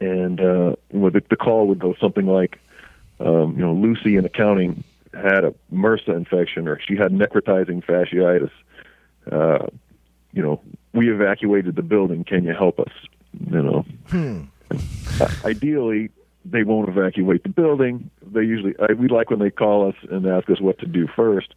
[0.00, 2.58] and uh, the, the call would go something like
[3.24, 4.82] um, you know, Lucy in accounting
[5.14, 8.50] had a MRSA infection or she had necrotizing fasciitis.
[9.30, 9.66] Uh,
[10.32, 10.60] you know,
[10.92, 12.24] we evacuated the building.
[12.24, 12.92] Can you help us?
[13.50, 14.42] You know, hmm.
[15.44, 16.10] ideally
[16.44, 18.10] they won't evacuate the building.
[18.22, 21.06] They usually I, we like when they call us and ask us what to do
[21.06, 21.54] first.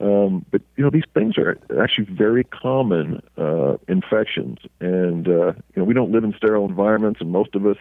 [0.00, 5.76] Um, but you know, these things are actually very common uh, infections, and uh, you
[5.76, 7.78] know, we don't live in sterile environments, and most of us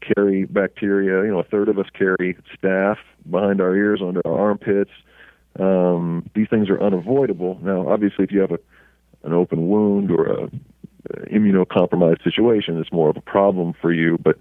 [0.00, 1.24] carry bacteria.
[1.24, 4.92] You know, a third of us carry staph behind our ears, under our armpits.
[5.58, 7.58] Um, these things are unavoidable.
[7.62, 8.60] Now, obviously, if you have a
[9.22, 10.50] an open wound or a,
[11.30, 14.18] immunocompromised situation, it's more of a problem for you.
[14.18, 14.38] But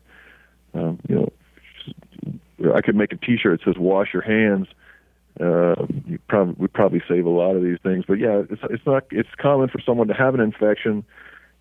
[0.74, 4.67] um, you know, I could make a T-shirt that says "Wash your hands."
[5.39, 8.86] Uh, you probably we probably save a lot of these things, but yeah, it's it's
[8.86, 11.04] not it's common for someone to have an infection,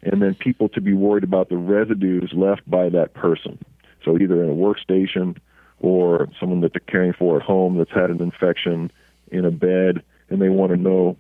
[0.03, 3.57] and then people to be worried about the residues left by that person.
[4.05, 5.37] So either in a workstation
[5.81, 8.91] or someone that they're caring for at home that's had an infection
[9.31, 11.17] in a bed, and they want to know,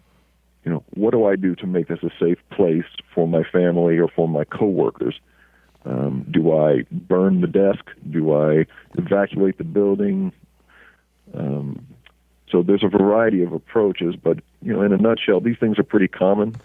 [0.64, 3.98] you know, what do I do to make this a safe place for my family
[3.98, 5.20] or for my coworkers?
[5.84, 7.84] Um, do I burn the desk?
[8.10, 10.32] Do I evacuate the building?
[11.34, 11.86] Um,
[12.50, 15.84] so there's a variety of approaches, but you know, in a nutshell, these things are
[15.84, 16.56] pretty common.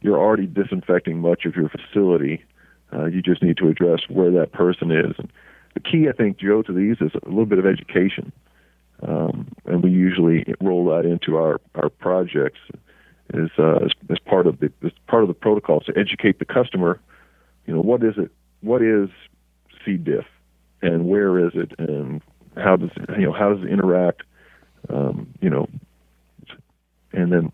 [0.00, 2.44] You're already disinfecting much of your facility.
[2.92, 5.14] Uh, you just need to address where that person is.
[5.18, 5.30] And
[5.74, 8.32] the key, I think, Joe, to these is a little bit of education,
[9.06, 12.60] um, and we usually roll that into our our projects
[13.34, 16.44] as, uh, as as part of the as part of the protocols to educate the
[16.44, 17.00] customer.
[17.66, 18.30] You know, what is it?
[18.60, 19.10] What is
[19.84, 19.96] C.
[19.96, 20.24] diff,
[20.82, 22.22] and where is it, and
[22.56, 24.22] how does you know how does it interact?
[24.90, 25.68] Um, you know,
[27.12, 27.52] and then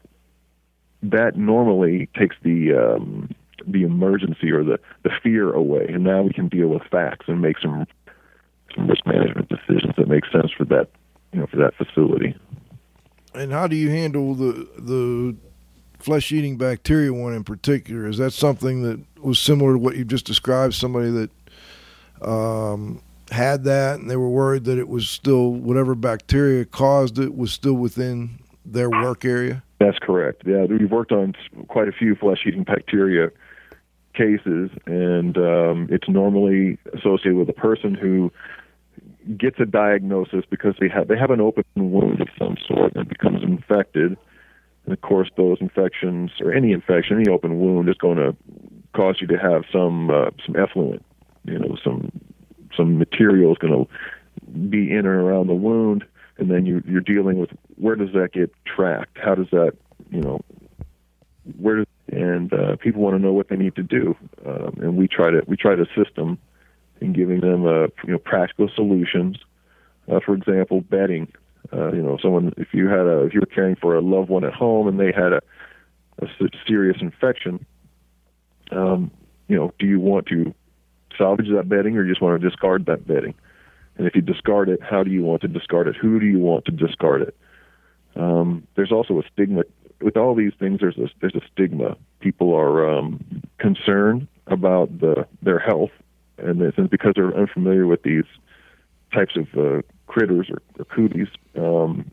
[1.03, 3.31] that normally takes the um,
[3.67, 7.41] the emergency or the the fear away, and now we can deal with facts and
[7.41, 7.87] make some
[8.75, 10.89] some risk management decisions that make sense for that
[11.33, 12.35] you know for that facility.
[13.35, 15.37] And how do you handle the the
[15.99, 18.07] flesh eating bacteria one in particular?
[18.07, 20.75] Is that something that was similar to what you just described?
[20.75, 21.31] Somebody that
[22.23, 27.37] um, had that and they were worried that it was still whatever bacteria caused it
[27.37, 29.63] was still within their work area?
[29.79, 30.43] That's correct.
[30.47, 31.35] Yeah, we've worked on
[31.69, 33.31] quite a few flesh eating bacteria
[34.15, 38.33] cases, and um, it's normally associated with a person who
[39.37, 43.09] gets a diagnosis because they have they have an open wound of some sort and
[43.09, 44.17] becomes infected.
[44.85, 48.37] And of course, those infections or any infection, any open wound, is going to
[48.95, 51.05] cause you to have some uh, some effluent,
[51.45, 52.11] you know, some
[52.77, 56.05] some material is going to be in and around the wound,
[56.39, 59.19] and then you, you're dealing with where does that get tracked?
[59.19, 59.75] How does that,
[60.11, 60.41] you know,
[61.59, 64.97] where does and uh, people want to know what they need to do, um, and
[64.97, 66.39] we try to we try to assist them
[67.01, 69.39] in giving them uh, you know practical solutions.
[70.11, 71.33] Uh, for example, bedding.
[71.73, 74.29] Uh, you know, someone if you had a if you were caring for a loved
[74.29, 75.41] one at home and they had a,
[76.21, 76.27] a
[76.67, 77.65] serious infection,
[78.71, 79.11] um,
[79.49, 80.55] you know, do you want to
[81.17, 83.35] salvage that bedding or you just want to discard that bedding?
[83.97, 85.97] And if you discard it, how do you want to discard it?
[85.97, 87.37] Who do you want to discard it?
[88.17, 89.63] Um, there's also a stigma
[90.01, 90.81] with all these things.
[90.81, 91.97] There's a there's a stigma.
[92.21, 95.91] People are um, concerned about the their health,
[96.39, 98.25] and it's because they're unfamiliar with these
[99.13, 101.29] types of uh, critters or, or cooties.
[101.57, 102.11] Um,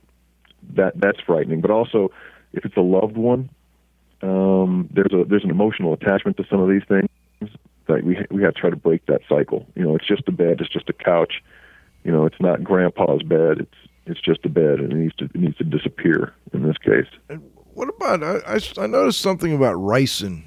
[0.76, 1.62] that that's frightening.
[1.62, 2.12] But also,
[2.54, 3.50] if it's a loved one,
[4.22, 7.10] um, there's a there's an emotional attachment to some of these things.
[7.92, 9.66] Like we we have to try to break that cycle.
[9.76, 10.62] You know, it's just a bed.
[10.62, 11.44] It's just a couch.
[12.04, 13.60] You know, it's not grandpa's bed.
[13.60, 13.76] It's
[14.06, 17.08] it's just a bed, and it needs to it needs to disappear in this case.
[17.30, 17.42] And
[17.74, 20.44] what about I, I, I noticed something about ricin.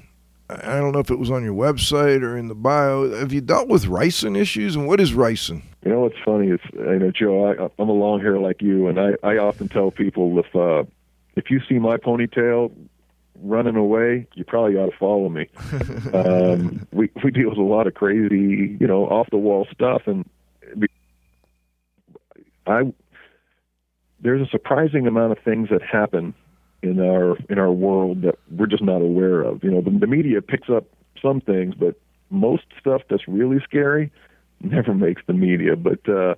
[0.47, 3.09] I don't know if it was on your website or in the bio.
[3.17, 5.63] Have you dealt with ricin issues, and what is ricin?
[5.83, 8.87] You know what's funny is, you know, Joe, I, I'm a long hair like you,
[8.87, 10.83] and I I often tell people if uh,
[11.35, 12.71] if you see my ponytail
[13.41, 15.49] running away, you probably ought to follow me.
[16.13, 20.03] um, we we deal with a lot of crazy, you know, off the wall stuff,
[20.05, 20.25] and
[22.67, 22.93] I
[24.19, 26.33] there's a surprising amount of things that happen
[26.81, 29.63] in our in our world that we're just not aware of.
[29.63, 30.85] You know, the, the media picks up
[31.21, 31.95] some things, but
[32.29, 34.11] most stuff that's really scary
[34.61, 35.75] never makes the media.
[35.75, 36.35] But uh,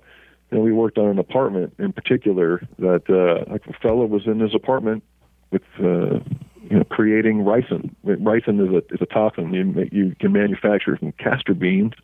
[0.50, 4.26] you know, we worked on an apartment in particular that uh, like a fellow was
[4.26, 5.02] in his apartment
[5.50, 6.20] with uh,
[6.70, 7.94] you know creating ricin.
[8.04, 11.94] Ricin is a is a toxin you you can manufacture from castor beans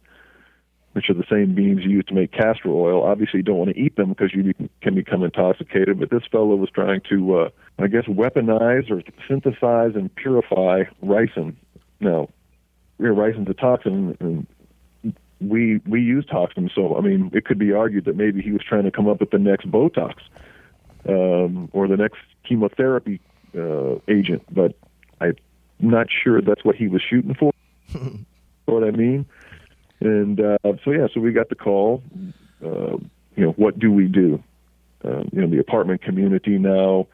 [0.95, 3.03] which are the same beans used to make castor oil.
[3.03, 5.99] Obviously, you don't want to eat them because you can become intoxicated.
[5.99, 7.49] But this fellow was trying to, uh,
[7.81, 11.57] I guess, weaponize or synthesize and purify ricin.
[11.99, 12.29] Now,
[13.01, 14.47] ricin's a toxin, and
[15.41, 16.71] we we use toxins.
[16.73, 19.19] So, I mean, it could be argued that maybe he was trying to come up
[19.19, 20.15] with the next Botox
[21.09, 23.21] um, or the next chemotherapy
[23.57, 24.43] uh, agent.
[24.51, 24.75] But
[25.21, 25.37] I'm
[25.81, 27.53] not sure that's what he was shooting for.
[27.95, 28.25] know
[28.67, 29.27] what I mean?
[30.01, 32.03] And uh, so yeah, so we got the call.
[32.65, 32.97] Uh,
[33.37, 34.43] you know, what do we do?
[35.05, 37.07] Uh, you know, the apartment community now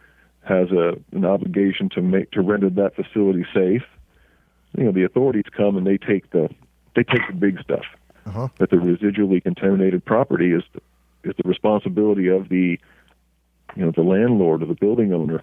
[0.42, 3.84] has a an obligation to make to render that facility safe.
[4.76, 6.48] You know, the authorities come and they take the
[6.94, 7.84] they take the big stuff.
[8.26, 8.48] Uh-huh.
[8.58, 10.80] That the residually contaminated property is the,
[11.30, 12.78] is the responsibility of the
[13.76, 15.42] you know the landlord or the building owner,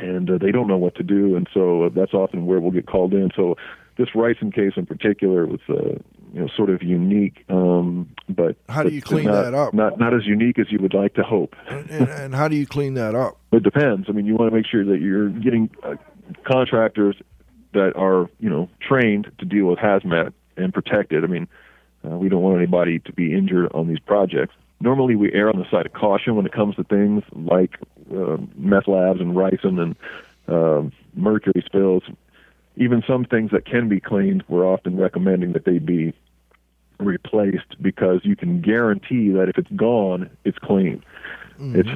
[0.00, 2.70] and uh, they don't know what to do, and so uh, that's often where we'll
[2.70, 3.30] get called in.
[3.36, 3.56] So
[3.96, 5.98] this ricin case in particular was uh,
[6.32, 9.74] you know sort of unique, um, but How do you clean not, that up?
[9.74, 11.54] Not not as unique as you would like to hope.
[11.68, 13.38] And, and, and how do you clean that up?
[13.52, 14.06] It depends.
[14.08, 15.96] I mean, you want to make sure that you're getting uh,
[16.44, 17.16] contractors
[17.72, 21.24] that are, you know, trained to deal with hazmat and protected.
[21.24, 21.48] I mean,
[22.04, 24.54] uh, we don't want anybody to be injured on these projects.
[24.80, 27.78] Normally, we err on the side of caution when it comes to things like
[28.14, 29.96] uh, meth labs and ricin and
[30.48, 32.02] um mercury spills.
[32.76, 36.14] Even some things that can be cleaned, we're often recommending that they be
[36.98, 41.02] replaced because you can guarantee that if it's gone, it's clean.
[41.76, 41.88] It's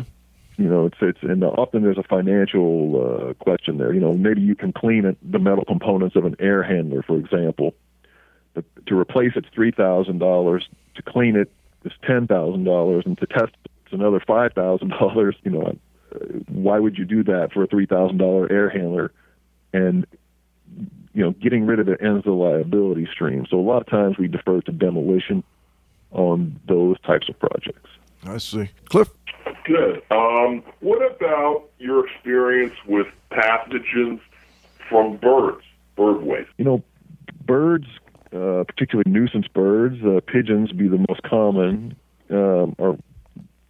[0.57, 3.95] you know it's it's and often there's a financial uh, question there.
[3.95, 7.16] You know maybe you can clean it, the metal components of an air handler, for
[7.16, 7.74] example.
[8.53, 10.68] But to replace it's three thousand dollars.
[10.97, 11.51] To clean it
[11.85, 13.53] is ten thousand dollars, and to test
[13.85, 15.37] it's another five thousand dollars.
[15.45, 15.78] You know,
[16.14, 16.18] uh,
[16.49, 19.12] why would you do that for a three thousand dollar air handler?
[19.72, 20.07] And
[21.14, 23.47] you know, getting rid of it ends the liability stream.
[23.49, 25.45] So a lot of times we defer to demolition
[26.11, 27.91] on those types of projects.
[28.24, 28.68] I see.
[28.89, 29.11] Cliff?
[29.64, 30.03] Good.
[30.11, 34.20] Um, what about your experience with pathogens
[34.89, 35.62] from birds,
[35.97, 36.51] bird waste?
[36.59, 36.82] You know,
[37.47, 37.87] birds,
[38.35, 41.97] uh, particularly nuisance birds, uh, pigeons be the most common,
[42.30, 42.97] um, are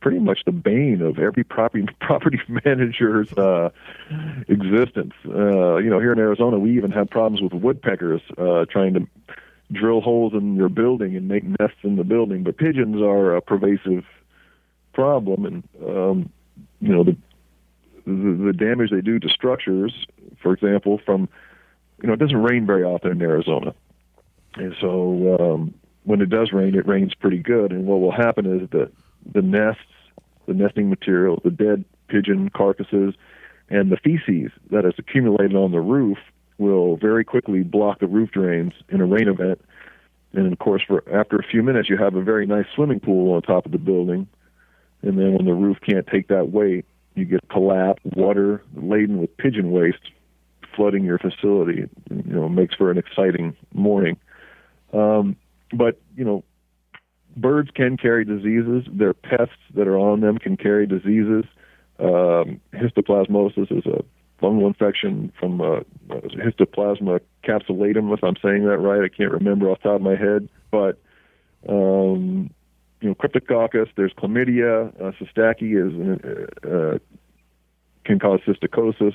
[0.00, 3.70] pretty much the bane of every property property manager's uh,
[4.48, 5.12] existence.
[5.26, 9.06] Uh, you know, here in Arizona, we even have problems with woodpeckers uh, trying to
[9.72, 12.42] drill holes in your building and make nests in the building.
[12.42, 14.04] But pigeons are a pervasive
[14.92, 16.30] problem, and um,
[16.80, 17.16] you know the,
[18.06, 20.06] the the damage they do to structures.
[20.42, 21.28] For example, from
[22.02, 23.74] you know, it doesn't rain very often in Arizona,
[24.57, 25.74] and so um,
[26.05, 27.72] when it does rain, it rains pretty good.
[27.72, 28.92] And what will happen is that
[29.32, 29.82] the nests,
[30.46, 33.14] the nesting material, the dead pigeon carcasses,
[33.68, 36.18] and the feces that has accumulated on the roof
[36.59, 39.61] will very quickly block the roof drains in a rain event.
[40.34, 43.32] And of course, for after a few minutes, you have a very nice swimming pool
[43.34, 44.28] on top of the building.
[45.02, 46.84] And then when the roof can't take that weight,
[47.14, 50.11] you get collapse, water laden with pigeon waste
[50.74, 51.88] flooding your facility.
[52.11, 54.16] You know, makes for an exciting morning.
[54.95, 55.36] Um,
[55.72, 56.45] but you know,
[57.36, 58.84] birds can carry diseases.
[58.90, 61.45] Their pests that are on them can carry diseases.
[61.99, 64.05] Um, histoplasmosis is a
[64.42, 69.03] fungal infection from uh, histoplasma capsulatum, if I'm saying that right.
[69.05, 70.99] I can't remember off the top of my head, but
[71.68, 72.51] um,
[73.01, 73.88] you know, cryptococcus.
[73.97, 74.88] There's chlamydia.
[75.01, 76.99] Uh, psittaci is uh,
[78.05, 79.14] can cause psittacosis.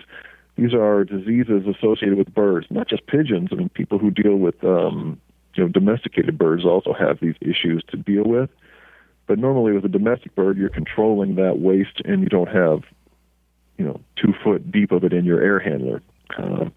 [0.58, 3.50] These are diseases associated with birds, not just pigeons.
[3.52, 5.20] I mean, people who deal with um,
[5.60, 8.50] you know domesticated birds also have these issues to deal with.
[9.28, 12.84] But normally, with a domestic bird, you're controlling that waste, and you don't have
[13.78, 16.02] you know two foot deep of it in your air handler.
[16.38, 16.72] Um,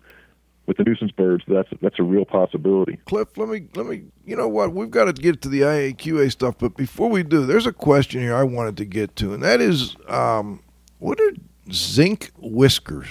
[0.66, 2.98] with the nuisance birds, that's that's a real possibility.
[3.04, 4.02] Cliff, let me let me.
[4.26, 4.72] You know what?
[4.72, 8.20] We've got to get to the IAQA stuff, but before we do, there's a question
[8.20, 10.60] here I wanted to get to, and that is, um,
[10.98, 11.32] what are
[11.70, 13.06] zinc whiskers?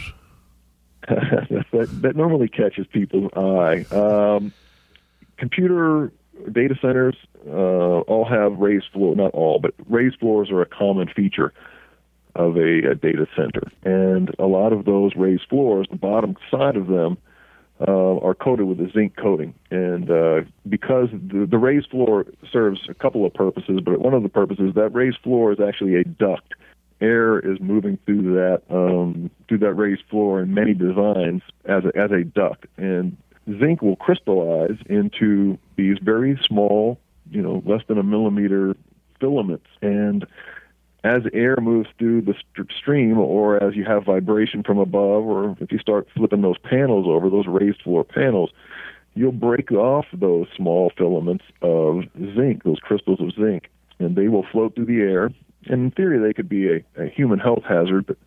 [1.08, 3.86] that, that normally catches people's eye.
[3.96, 4.52] Um,
[5.42, 6.12] computer
[6.52, 7.16] data centers
[7.48, 9.16] uh, all have raised floor.
[9.16, 11.52] Not all, but raised floors are a common feature
[12.36, 16.78] of a, a data center, and a lot of those raised floors, the bottom side
[16.78, 17.18] of them,
[17.86, 19.54] uh, are coated with a zinc coating.
[19.72, 24.22] And uh, because the, the raised floor serves a couple of purposes, but one of
[24.22, 26.54] the purposes that raised floor is actually a duct.
[27.02, 31.98] Air is moving through that um, through that raised floor in many designs as a,
[31.98, 33.18] as a duct, and
[33.60, 38.76] zinc will crystallize into these very small, you know, less than a millimeter
[39.20, 39.68] filaments.
[39.82, 40.26] And
[41.04, 42.36] as air moves through the
[42.78, 47.08] stream, or as you have vibration from above, or if you start flipping those panels
[47.08, 48.52] over, those raised floor panels,
[49.16, 52.04] you'll break off those small filaments of
[52.36, 53.70] zinc, those crystals of zinc,
[54.00, 55.32] and they will float through the air.
[55.66, 58.18] And in theory, they could be a, a human health hazard, but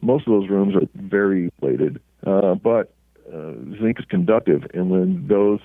[0.00, 2.00] most of those rooms are very weighted.
[2.26, 2.92] Uh, but
[3.32, 5.60] uh, zinc is conductive, and when those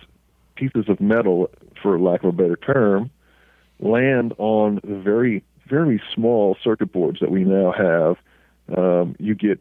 [0.55, 1.49] pieces of metal,
[1.81, 3.09] for lack of a better term,
[3.79, 8.17] land on the very very small circuit boards that we now have,
[8.75, 9.59] um, you get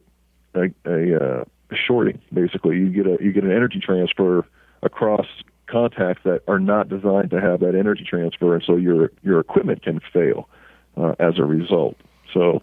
[0.55, 1.45] a, a, uh,
[1.75, 2.19] shorting.
[2.33, 4.47] Basically, you get a you get an energy transfer
[4.83, 5.27] across
[5.67, 9.83] contacts that are not designed to have that energy transfer, and so your your equipment
[9.83, 10.49] can fail
[10.97, 11.97] uh, as a result.
[12.33, 12.63] So.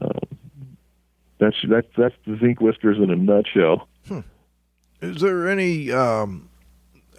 [0.00, 0.36] Um,
[1.38, 3.88] that's that's that's the zinc whiskers in a nutshell.
[5.00, 6.48] Is there any um,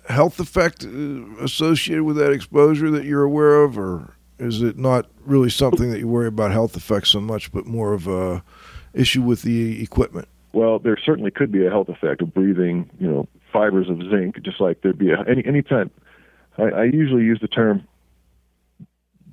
[0.10, 5.08] health effect uh, associated with that exposure that you're aware of, or is it not
[5.26, 8.44] really something that you worry about health effects so much, but more of a
[8.94, 10.28] issue with the equipment?
[10.54, 14.42] Well, there certainly could be a health effect of breathing, you know, fibers of zinc,
[14.42, 15.92] just like there'd be a, any any time.
[16.58, 17.88] I, I usually use the term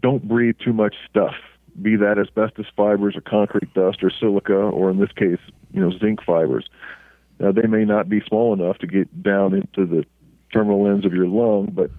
[0.02, 1.34] don't breathe too much stuff,
[1.80, 5.38] be that asbestos fibers or concrete dust or silica, or in this case,
[5.72, 6.68] you know, zinc fibers.
[7.38, 10.04] Now, they may not be small enough to get down into the
[10.52, 11.90] terminal ends of your lung, but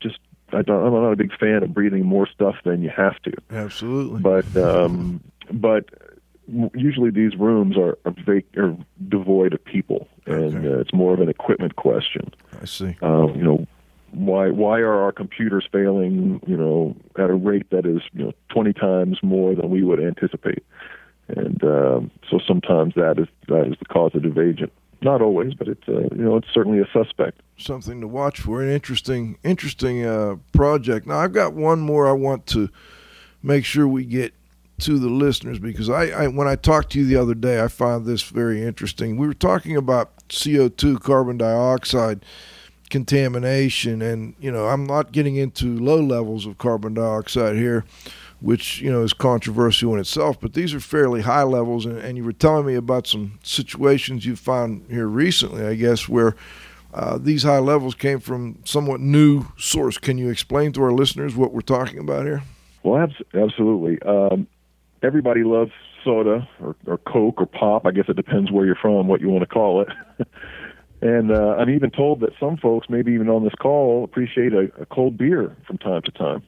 [0.00, 0.18] just
[0.52, 3.32] I don't, I'm not a big fan of breathing more stuff than you have to.
[3.50, 4.20] Absolutely.
[4.20, 5.20] But um,
[5.52, 5.90] but
[6.74, 8.76] usually these rooms are are, vac- are
[9.08, 10.68] devoid of people, and Okay.
[10.68, 12.32] uh, it's more of an equipment question.
[12.60, 12.96] I see.
[13.02, 13.66] Um, you know,
[14.12, 16.40] why why are our computers failing?
[16.46, 20.00] You know, at a rate that is you know 20 times more than we would
[20.00, 20.64] anticipate,
[21.28, 24.72] and um, so sometimes that is that is the causative agent.
[25.04, 27.42] Not always, but it's uh, you know it's certainly a suspect.
[27.58, 28.62] something to watch for.
[28.62, 31.06] An interesting, interesting uh, project.
[31.06, 32.70] Now, I've got one more I want to
[33.42, 34.32] make sure we get
[34.80, 37.68] to the listeners because I, I when I talked to you the other day, I
[37.68, 39.18] found this very interesting.
[39.18, 42.24] We were talking about CO two, carbon dioxide
[42.88, 47.84] contamination, and you know, I'm not getting into low levels of carbon dioxide here.
[48.44, 51.86] Which you know is controversial in itself, but these are fairly high levels.
[51.86, 56.10] And, and you were telling me about some situations you found here recently, I guess,
[56.10, 56.36] where
[56.92, 59.96] uh, these high levels came from somewhat new source.
[59.96, 62.42] Can you explain to our listeners what we're talking about here?
[62.82, 63.98] Well, abs- absolutely.
[64.02, 64.46] Um,
[65.02, 65.72] everybody loves
[66.04, 67.86] soda or, or Coke or pop.
[67.86, 69.88] I guess it depends where you're from, what you want to call it.
[71.02, 74.70] and uh, I'm even told that some folks, maybe even on this call, appreciate a,
[74.80, 76.42] a cold beer from time to time.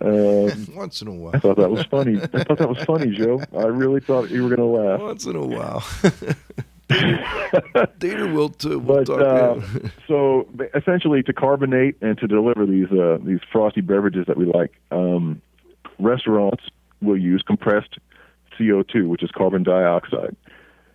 [0.00, 1.32] Um, Once in a while.
[1.34, 2.20] I thought that was funny.
[2.20, 3.40] I thought that was funny, Joe.
[3.56, 5.00] I really thought you were going to laugh.
[5.00, 5.80] Once in a while.
[6.88, 8.78] Dieter will too.
[8.78, 13.80] We'll But talk uh, so essentially, to carbonate and to deliver these uh, these frosty
[13.82, 15.42] beverages that we like, um,
[15.98, 16.64] restaurants
[17.02, 17.98] will use compressed
[18.58, 20.34] CO2, which is carbon dioxide.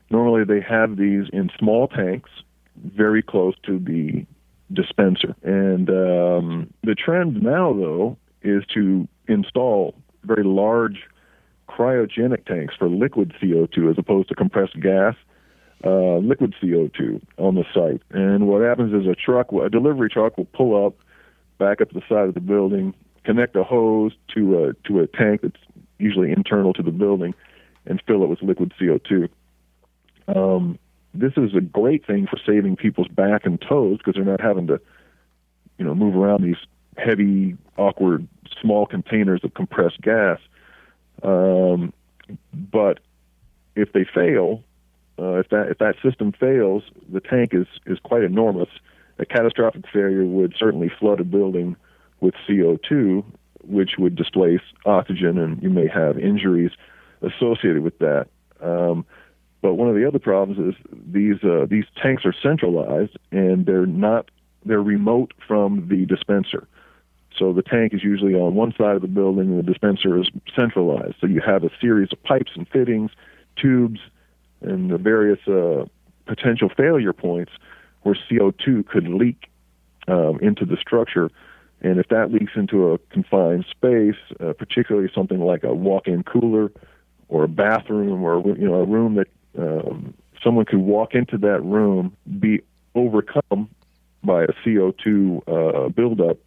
[0.10, 2.30] Normally, they have these in small tanks,
[2.84, 4.26] very close to the
[4.72, 5.36] dispenser.
[5.44, 11.04] And um, the trend now, though, is to install very large
[11.70, 15.16] cryogenic tanks for liquid CO2 as opposed to compressed gas
[15.86, 18.02] uh, liquid CO2 on the site.
[18.12, 20.96] And what happens is a truck, a delivery truck, will pull up,
[21.58, 25.08] back up to the side of the building, connect a hose to a to a
[25.08, 25.60] tank that's
[26.00, 27.34] usually internal to the building,
[27.86, 29.30] and fill it with liquid CO2.
[30.28, 30.80] Um,
[31.14, 34.68] this is a great thing for saving people's back and toes because they're not having
[34.68, 34.80] to,
[35.78, 36.58] you know, move around these
[36.98, 38.28] heavy, awkward,
[38.62, 40.40] small containers of compressed gas.
[41.22, 41.94] Um,
[42.54, 43.00] but
[43.76, 44.64] if they fail,
[45.20, 48.70] uh, if that if that system fails, the tank is is quite enormous.
[49.20, 51.76] A catastrophic failure would certainly flood a building
[52.20, 53.24] with CO2,
[53.64, 56.72] which would displace oxygen, and you may have injuries
[57.22, 58.28] associated with that.
[58.62, 59.06] Um,
[59.62, 63.86] but one of the other problems is these uh, these tanks are centralized and they're
[63.86, 64.30] not
[64.66, 66.68] they're remote from the dispenser.
[67.38, 70.30] So the tank is usually on one side of the building and the dispenser is
[70.56, 71.16] centralized.
[71.20, 73.12] So you have a series of pipes and fittings,
[73.56, 74.00] tubes,
[74.62, 75.86] and the various uh,
[76.26, 77.52] potential failure points
[78.04, 79.50] where CO2 could leak
[80.08, 81.30] um, into the structure.
[81.82, 86.72] And if that leaks into a confined space, uh, particularly something like a walk-in cooler
[87.28, 89.28] or a bathroom or you know a room that
[89.58, 90.14] um,
[90.44, 92.62] someone could walk into that room, be
[92.96, 93.70] overcome
[94.24, 96.38] by a CO2 uh, buildup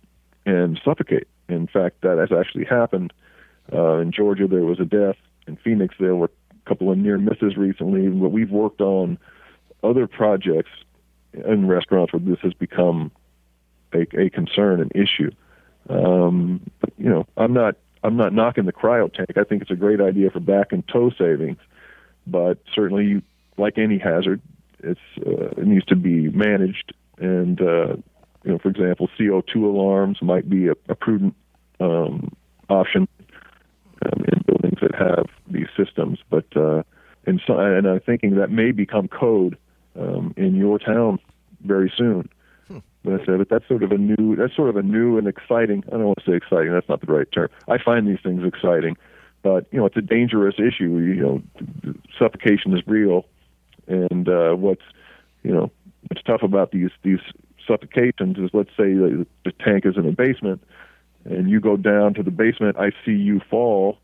[0.47, 1.29] and suffocate.
[1.49, 3.13] In fact, that has actually happened.
[3.73, 5.17] Uh, in Georgia, there was a death.
[5.47, 8.09] In Phoenix, there were a couple of near misses recently.
[8.09, 9.19] But we've worked on
[9.83, 10.71] other projects
[11.35, 13.11] in restaurants where this has become
[13.93, 15.31] a, a concern, an issue.
[15.89, 19.37] Um, but, you know, I'm not I'm not knocking the cryo tank.
[19.37, 21.59] I think it's a great idea for back and toe savings,
[22.27, 23.23] but certainly,
[23.57, 24.41] like any hazard,
[24.81, 26.95] it's uh, it needs to be managed.
[27.19, 27.97] And uh,
[28.47, 31.35] you know, for example, CO2 alarms might be a, a prudent
[31.81, 32.35] um,
[32.71, 33.09] option
[34.05, 36.21] um, in buildings that have these systems.
[36.31, 36.85] But uh,
[37.27, 39.59] and so, and I'm thinking that may become code
[39.99, 41.19] um, in your town
[41.63, 42.29] very soon.
[43.07, 45.83] But, uh, but that's sort of a new that's sort of a new and exciting.
[45.89, 46.73] I don't want to say exciting.
[46.73, 47.49] That's not the right term.
[47.69, 48.97] I find these things exciting,
[49.43, 50.99] but you know it's a dangerous issue.
[50.99, 53.27] You know, suffocation is real,
[53.87, 54.83] and uh, what's
[55.45, 55.71] you know
[56.09, 57.21] what's tough about these these
[57.67, 60.63] suffocations is let's say the, the tank is in a basement,
[61.25, 62.77] and you go down to the basement.
[62.79, 63.99] I see you fall.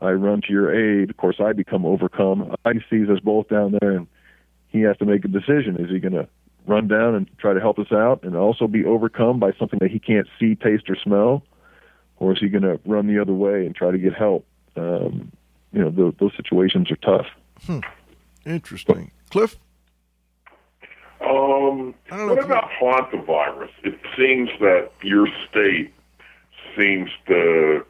[0.00, 1.10] I run to your aid.
[1.10, 2.54] Of course, I become overcome.
[2.64, 4.06] I sees us both down there, and
[4.68, 5.76] he has to make a decision.
[5.78, 6.28] Is he going to
[6.66, 9.90] run down and try to help us out and also be overcome by something that
[9.90, 11.42] he can't see, taste, or smell?
[12.20, 14.44] Or is he going to run the other way and try to get help?
[14.76, 15.32] Um,
[15.72, 17.26] you know, those, those situations are tough.
[17.64, 17.80] Hmm.
[18.44, 19.10] Interesting.
[19.30, 19.56] Cliff?
[21.20, 23.70] Um, what about hantavirus?
[23.82, 25.92] It seems that your state
[26.78, 27.84] seems to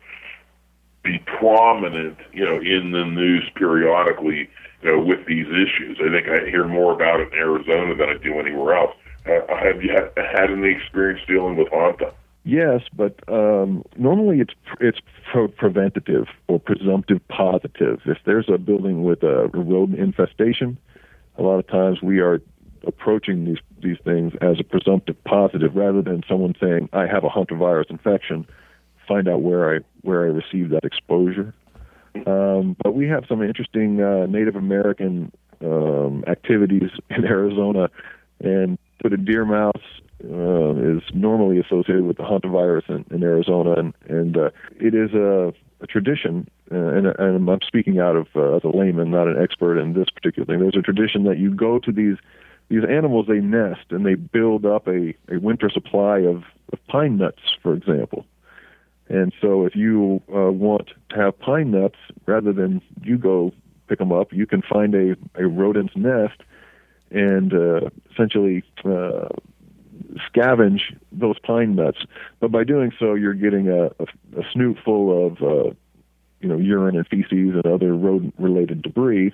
[1.03, 4.49] be prominent, you know, in the news periodically,
[4.83, 5.99] you know, with these issues.
[6.01, 8.95] I think I hear more about it in Arizona than I do anywhere else.
[9.27, 12.13] Uh, have you had, had any experience dealing with hanta?
[12.45, 15.01] Yes, but um, normally it's it's
[15.31, 18.01] pro- preventative or presumptive positive.
[18.07, 20.79] If there's a building with a rodent infestation,
[21.37, 22.41] a lot of times we are
[22.87, 27.29] approaching these these things as a presumptive positive rather than someone saying I have a
[27.29, 28.47] hantavirus infection.
[29.07, 31.55] Find out where I where I received that exposure.
[32.27, 37.91] Um, but we have some interesting uh, Native American um, activities in Arizona,
[38.41, 39.83] and a deer mouse
[40.25, 44.51] uh, is normally associated with the hantavirus in, in Arizona, and and uh,
[44.81, 46.49] it is a, a tradition.
[46.71, 49.95] Uh, and, and I'm speaking out of uh, as a layman, not an expert in
[49.95, 50.61] this particular thing.
[50.61, 52.17] There's a tradition that you go to these
[52.69, 53.27] these animals.
[53.29, 57.75] They nest and they build up a, a winter supply of, of pine nuts, for
[57.75, 58.27] example.
[59.09, 61.97] And so, if you uh, want to have pine nuts,
[62.27, 63.53] rather than you go
[63.89, 66.43] pick them up, you can find a, a rodent's nest
[67.11, 69.29] and uh, essentially uh,
[70.31, 71.99] scavenge those pine nuts.
[72.41, 75.71] But by doing so, you're getting a, a, a snoot full of uh,
[76.41, 79.33] you know urine and feces and other rodent-related debris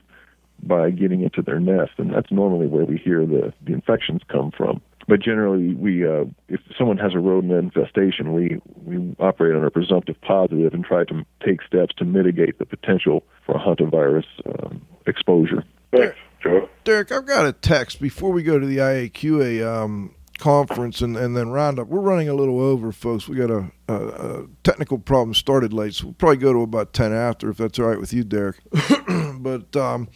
[0.62, 4.50] by getting into their nest, and that's normally where we hear the the infections come
[4.50, 4.80] from.
[5.06, 9.70] But generally, we uh, if someone has a rodent infestation, we we operate on a
[9.70, 14.80] presumptive positive and try to take steps to mitigate the potential for a hantavirus um,
[15.06, 15.64] exposure.
[15.92, 16.68] Thanks, Joe.
[16.84, 21.36] Derek, I've got a text before we go to the IAQA um, conference and, and
[21.36, 21.88] then roundup.
[21.88, 23.28] We're running a little over, folks.
[23.28, 26.92] We got a, a, a, technical problem started late, so we'll probably go to about
[26.92, 28.56] 10 after if that's all right with you, Derek.
[29.38, 30.08] but um,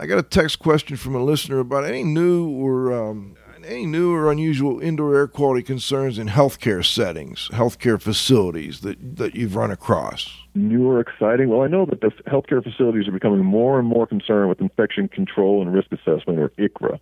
[0.00, 3.34] I got a text question from a listener about any new or um,
[3.64, 9.34] any new or unusual indoor air quality concerns in healthcare settings, healthcare facilities that, that
[9.34, 10.30] you've run across?
[10.54, 11.48] New or exciting?
[11.48, 15.08] Well, I know that the healthcare facilities are becoming more and more concerned with infection
[15.08, 17.00] control and risk assessment, or ICRA.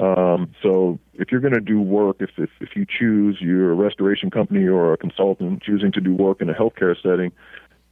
[0.00, 3.74] Um, so if you're going to do work, if, if, if you choose, you're a
[3.74, 7.32] restoration company or a consultant choosing to do work in a healthcare setting,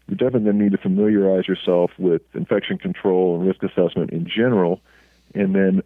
[0.08, 4.80] you definitely need to familiarize yourself with infection control and risk assessment in general,
[5.34, 5.82] and then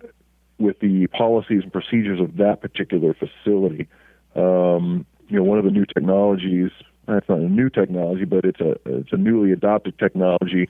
[0.59, 3.87] with the policies and procedures of that particular facility.
[4.35, 6.71] Um, you know, one of the new technologies,
[7.09, 10.69] it's not a new technology, but it's a it's a newly adopted technology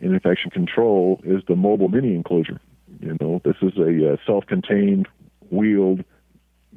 [0.00, 2.60] in infection control is the mobile mini enclosure.
[3.00, 5.08] You know, this is a uh, self-contained,
[5.50, 6.04] wheeled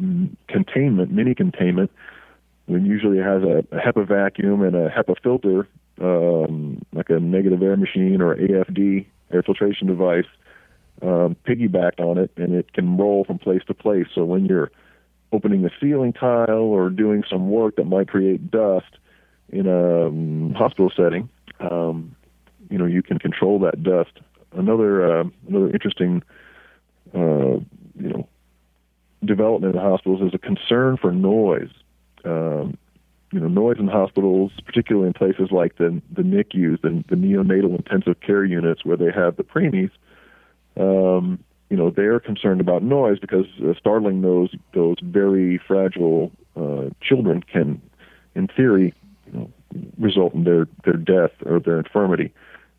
[0.01, 1.91] mm, containment, mini containment.
[2.65, 5.67] When usually it has a, a HEPA vacuum and a HEPA filter,
[5.99, 10.25] um, like a negative air machine or AFD air filtration device,
[11.01, 14.07] um, piggybacked on it, and it can roll from place to place.
[14.13, 14.71] So when you're
[15.31, 18.97] opening a ceiling tile or doing some work that might create dust
[19.49, 21.29] in a um, hospital setting,
[21.59, 22.15] um,
[22.69, 24.11] you know you can control that dust.
[24.51, 26.23] Another uh, another interesting
[27.13, 27.59] uh,
[27.95, 28.27] you know
[29.23, 31.71] development in hospitals is a concern for noise.
[32.25, 32.77] Um,
[33.31, 37.75] you know, noise in hospitals, particularly in places like the the NICUs, and the neonatal
[37.75, 39.91] intensive care units, where they have the preemies
[40.79, 46.89] um, you know, they're concerned about noise because uh, startling those those very fragile uh,
[47.01, 47.81] children can,
[48.33, 48.93] in theory,
[49.27, 49.51] you know,
[49.99, 52.33] result in their their death or their infirmity.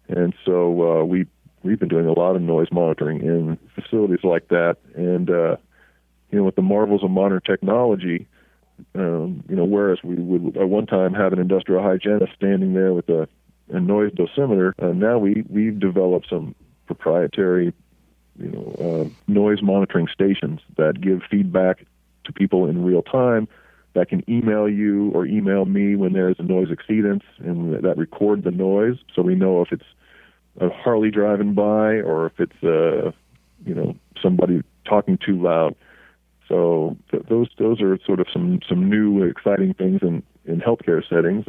[0.09, 1.26] And so uh, we
[1.62, 4.78] we've been doing a lot of noise monitoring in facilities like that.
[4.96, 5.57] And uh,
[6.30, 8.26] you know, with the marvels of modern technology,
[8.95, 12.93] um, you know, whereas we would at one time have an industrial hygienist standing there
[12.93, 13.28] with a,
[13.70, 16.55] a noise dosimeter, uh, now we we've developed some
[16.87, 17.72] proprietary
[18.39, 21.85] you know, uh, noise monitoring stations that give feedback
[22.24, 23.49] to people in real time
[23.95, 28.45] that can email you or email me when there's a noise exceedance and that record
[28.45, 29.85] the noise so we know if it's
[30.61, 33.11] a Harley driving by or if it's uh
[33.64, 35.74] you know somebody talking too loud.
[36.51, 41.03] So th- those those are sort of some some new exciting things in in healthcare
[41.09, 41.46] settings.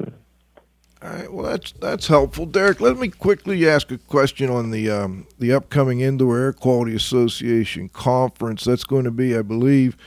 [1.02, 1.34] All right.
[1.34, 2.80] Well, that's that's helpful, Derek.
[2.80, 7.90] Let me quickly ask a question on the um, the upcoming Indoor Air Quality Association
[7.90, 8.64] conference.
[8.64, 9.98] That's going to be, I believe,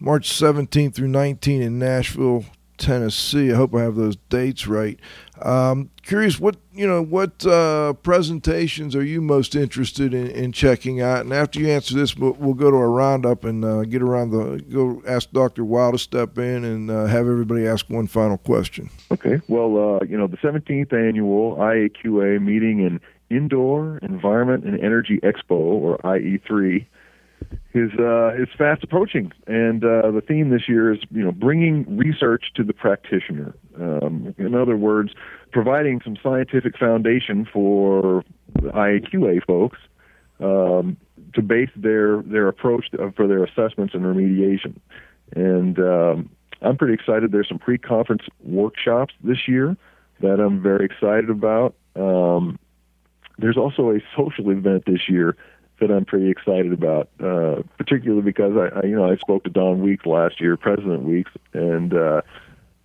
[0.00, 2.46] March 17th through 19 in Nashville,
[2.76, 3.52] Tennessee.
[3.52, 4.98] I hope I have those dates right.
[5.40, 11.00] Um, curious, what you know, what uh, presentations are you most interested in, in, checking
[11.00, 11.20] out?
[11.20, 14.30] And after you answer this, we'll, we'll go to a roundup and uh, get around
[14.30, 15.64] the go ask Dr.
[15.64, 18.90] Wild to step in and uh, have everybody ask one final question.
[19.10, 19.40] Okay.
[19.48, 23.00] Well, uh, you know, the 17th annual IAQA meeting and
[23.30, 26.86] Indoor Environment and Energy Expo, or IE3
[27.74, 31.96] is uh, is fast approaching, and uh, the theme this year is you know bringing
[31.96, 33.54] research to the practitioner.
[33.76, 35.12] Um, in other words,
[35.50, 38.24] providing some scientific foundation for
[38.60, 39.78] IAQA folks
[40.40, 40.96] um,
[41.34, 44.76] to base their their approach to, for their assessments and remediation.
[45.34, 46.30] And um,
[46.62, 47.32] I'm pretty excited.
[47.32, 49.76] There's some pre-conference workshops this year
[50.20, 51.74] that I'm very excited about.
[51.96, 52.58] Um,
[53.38, 55.36] there's also a social event this year
[55.80, 59.50] that I'm pretty excited about, uh, particularly because I, I, you know, I spoke to
[59.50, 62.22] Don Weekes last year, President Weekes, and uh,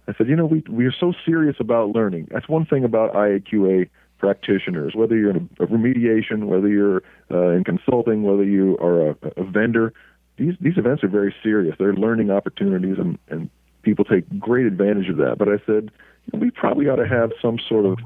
[0.07, 2.29] I said, you know, we we are so serious about learning.
[2.31, 4.95] That's one thing about IAQA practitioners.
[4.95, 9.43] Whether you're in a, remediation, whether you're uh, in consulting, whether you are a, a
[9.43, 9.93] vendor,
[10.37, 11.75] these these events are very serious.
[11.77, 13.49] They're learning opportunities, and and
[13.83, 15.37] people take great advantage of that.
[15.37, 15.91] But I said,
[16.25, 17.99] you know, we probably ought to have some sort of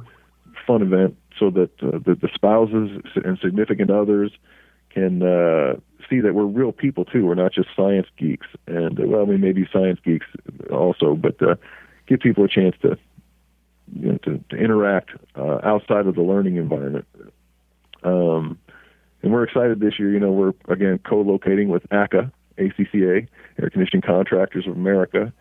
[0.67, 4.31] fun event so that uh, the, the spouses and significant others
[4.93, 5.75] can uh,
[6.09, 7.25] see that we're real people too.
[7.25, 10.27] We're not just science geeks, and uh, well, we may be science geeks
[10.71, 11.55] also, but uh,
[12.07, 12.97] give people a chance to
[13.93, 17.05] you know to, to interact uh, outside of the learning environment.
[18.03, 18.59] Um,
[19.21, 20.11] and we're excited this year.
[20.11, 23.27] You know, we're again co-locating with ACA, ACCA,
[23.59, 25.33] Air Conditioning Contractors of America.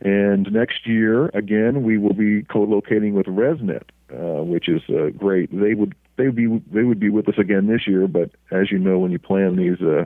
[0.00, 5.50] And next year, again, we will be co-locating with ResNet, uh, which is uh, great.
[5.52, 8.06] They would they would be they would be with us again this year.
[8.06, 10.04] But as you know, when you plan these uh,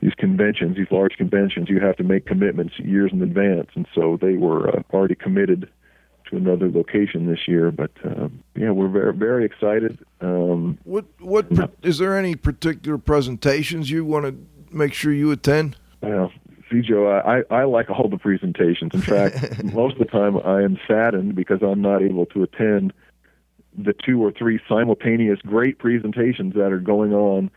[0.00, 4.18] these conventions, these large conventions, you have to make commitments years in advance, and so
[4.20, 5.68] they were uh, already committed
[6.30, 7.70] to another location this year.
[7.70, 9.98] But uh, yeah, we're very very excited.
[10.20, 11.46] Um, what what
[11.82, 15.76] is there any particular presentations you want to make sure you attend?
[16.00, 16.32] Well,
[16.70, 18.92] see, Joe, I, I like all the presentations.
[18.94, 22.92] In fact, most of the time I am saddened because I'm not able to attend
[23.76, 27.50] the two or three simultaneous great presentations that are going on,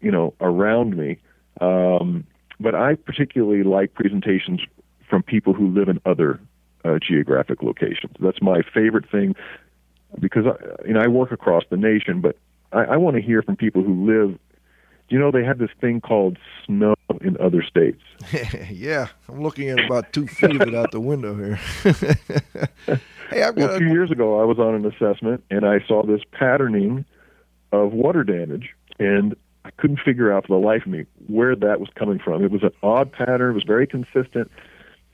[0.00, 1.18] you know, around me.
[1.60, 2.26] Um,
[2.58, 4.60] but I particularly like presentations
[5.08, 6.40] from people who live in other
[6.84, 8.12] uh, geographic locations.
[8.20, 9.34] That's my favorite thing
[10.18, 12.36] because I, you know I work across the nation, but
[12.72, 14.38] I, I want to hear from people who live.
[15.08, 16.38] You know, they have this thing called
[17.20, 18.02] in other states.
[18.70, 21.56] yeah, I'm looking at about two feet of it out the window here.
[23.30, 25.84] hey, I've got well, a few years ago, I was on an assessment and I
[25.86, 27.04] saw this patterning
[27.72, 31.80] of water damage, and I couldn't figure out for the life of me where that
[31.80, 32.44] was coming from.
[32.44, 33.50] It was an odd pattern.
[33.50, 34.50] It was very consistent,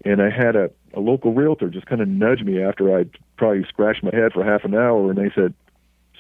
[0.05, 3.65] and I had a, a local realtor just kind of nudge me after I'd probably
[3.69, 5.55] scratched my head for half an hour, and they said,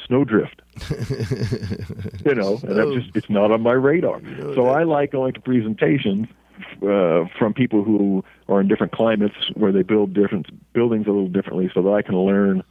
[0.06, 0.62] snowdrift.
[2.24, 4.20] you know, and I'm just it's not on my radar.
[4.54, 4.66] So.
[4.66, 6.28] I like going to presentations
[6.82, 11.28] uh, from people who are in different climates where they build different buildings a little
[11.28, 12.62] differently, so that I can learn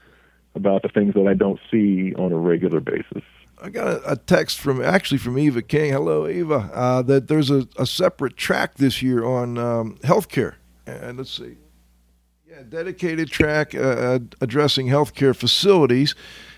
[0.55, 3.23] about the things that I don't see on a regular basis.
[3.61, 5.91] I got a, a text from actually from Eva King.
[5.91, 6.69] Hello, Eva.
[6.73, 10.55] Uh, that there's a, a, separate track this year on um, healthcare,
[10.88, 11.57] and let's see,
[12.49, 16.15] yeah, dedicated track uh, addressing healthcare facilities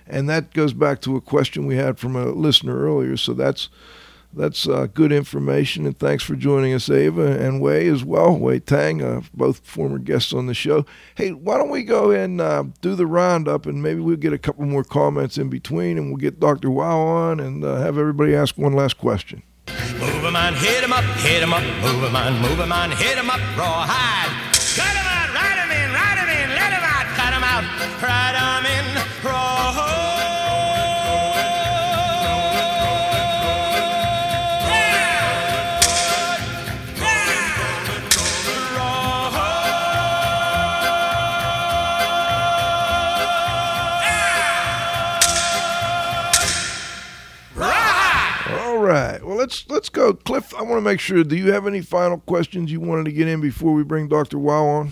[0.07, 3.17] and that goes back to a question we had from a listener earlier.
[3.17, 3.69] So that's
[4.35, 8.35] that's uh, good information, and thanks for joining us, Ava and Wei as well.
[8.35, 10.85] Wei Tang, uh, both former guests on the show.
[11.15, 14.39] Hey, why don't we go and uh, do the roundup, and maybe we'll get a
[14.39, 16.71] couple more comments in between, and we'll get Dr.
[16.71, 19.43] Weil on and uh, have everybody ask one last question.
[19.99, 22.59] Move hit 'em up, hit 'em up, move move
[22.97, 23.39] hit 'em up.
[24.75, 27.63] Cut 'em out, ride 'em in, ride 'em in, let 'em out, cut 'em out,
[28.01, 28.82] ride 'em in,
[49.43, 50.55] let's let's go, Cliff.
[50.55, 51.21] I want to make sure.
[51.23, 54.39] Do you have any final questions you wanted to get in before we bring Doctor
[54.39, 54.91] Weil on?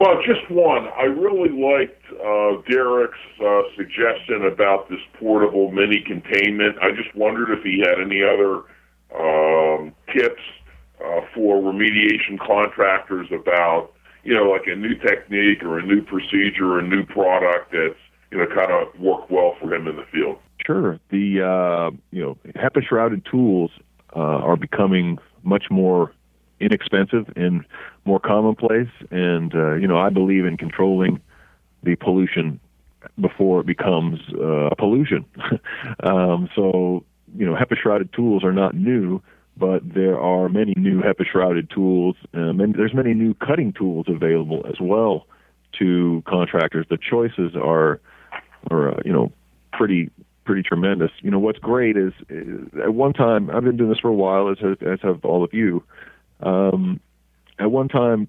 [0.00, 0.88] Well, just one.
[0.98, 6.76] I really liked uh, Derek's uh, suggestion about this portable mini containment.
[6.80, 8.64] I just wondered if he had any other
[9.14, 10.42] um, tips
[11.04, 13.92] uh, for remediation contractors about,
[14.24, 18.00] you know, like a new technique or a new procedure or a new product that's,
[18.32, 20.38] you know, kind of worked well for him in the field.
[20.66, 20.98] Sure.
[21.10, 23.70] The uh, you know HEPA shrouded tools
[24.16, 26.12] uh, are becoming much more
[26.60, 27.64] inexpensive and
[28.04, 28.88] more commonplace.
[29.10, 31.20] And uh, you know, I believe in controlling
[31.82, 32.60] the pollution
[33.20, 35.26] before it becomes uh, pollution.
[36.02, 37.04] um, so
[37.36, 39.20] you know, HEPA shrouded tools are not new,
[39.56, 42.16] but there are many new HEPA shrouded tools.
[42.32, 45.26] Um, and there's many new cutting tools available as well
[45.78, 46.86] to contractors.
[46.88, 48.00] The choices are,
[48.70, 49.32] are uh, you know,
[49.72, 50.10] pretty
[50.44, 51.10] pretty tremendous.
[51.20, 54.14] You know, what's great is, is, at one time I've been doing this for a
[54.14, 55.82] while, as have, as have all of you.
[56.40, 57.00] Um,
[57.58, 58.28] at one time,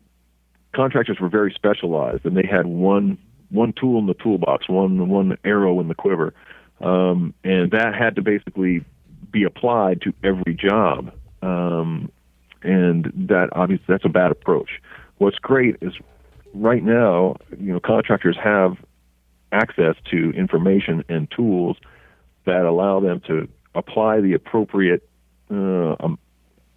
[0.74, 3.18] contractors were very specialized, and they had one
[3.50, 6.34] one tool in the toolbox, one one arrow in the quiver,
[6.82, 8.84] um, and that had to basically
[9.32, 11.12] be applied to every job.
[11.42, 12.12] Um,
[12.64, 14.82] and that obviously that's a bad approach.
[15.18, 15.94] What's great is
[16.54, 18.78] right now, you know, contractors have
[19.52, 21.78] access to information and tools
[22.46, 25.08] that allow them to apply the appropriate
[25.52, 26.18] uh, um,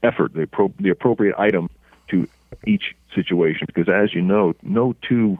[0.02, 1.70] effort, the, appro- the appropriate item
[2.08, 2.26] to
[2.66, 3.66] each situation.
[3.66, 5.38] Because as you know, no two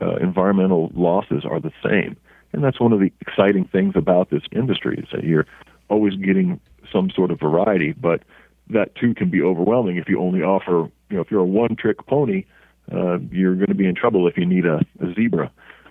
[0.00, 2.16] uh, environmental losses are the same.
[2.52, 5.46] And that's one of the exciting things about this industry is that you're
[5.88, 6.60] always getting
[6.92, 8.22] some sort of variety, but
[8.70, 12.06] that too can be overwhelming if you only offer, you know, if you're a one-trick
[12.06, 12.44] pony,
[12.92, 15.50] uh, you're going to be in trouble if you need a, a zebra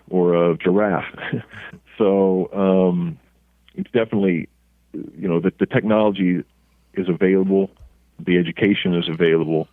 [0.09, 1.05] or a giraffe.
[1.97, 3.17] so um,
[3.76, 4.49] it's definitely,
[4.93, 6.43] you know, the, the technology
[6.93, 7.69] is available,
[8.19, 9.67] the education is available,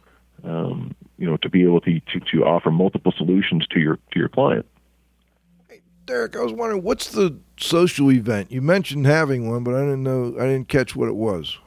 [0.45, 4.19] um, you know, to be able to, to to offer multiple solutions to your to
[4.19, 4.67] your client.
[6.07, 8.51] Derek, I was wondering what's the social event?
[8.51, 11.59] You mentioned having one, but I didn't know I didn't catch what it was.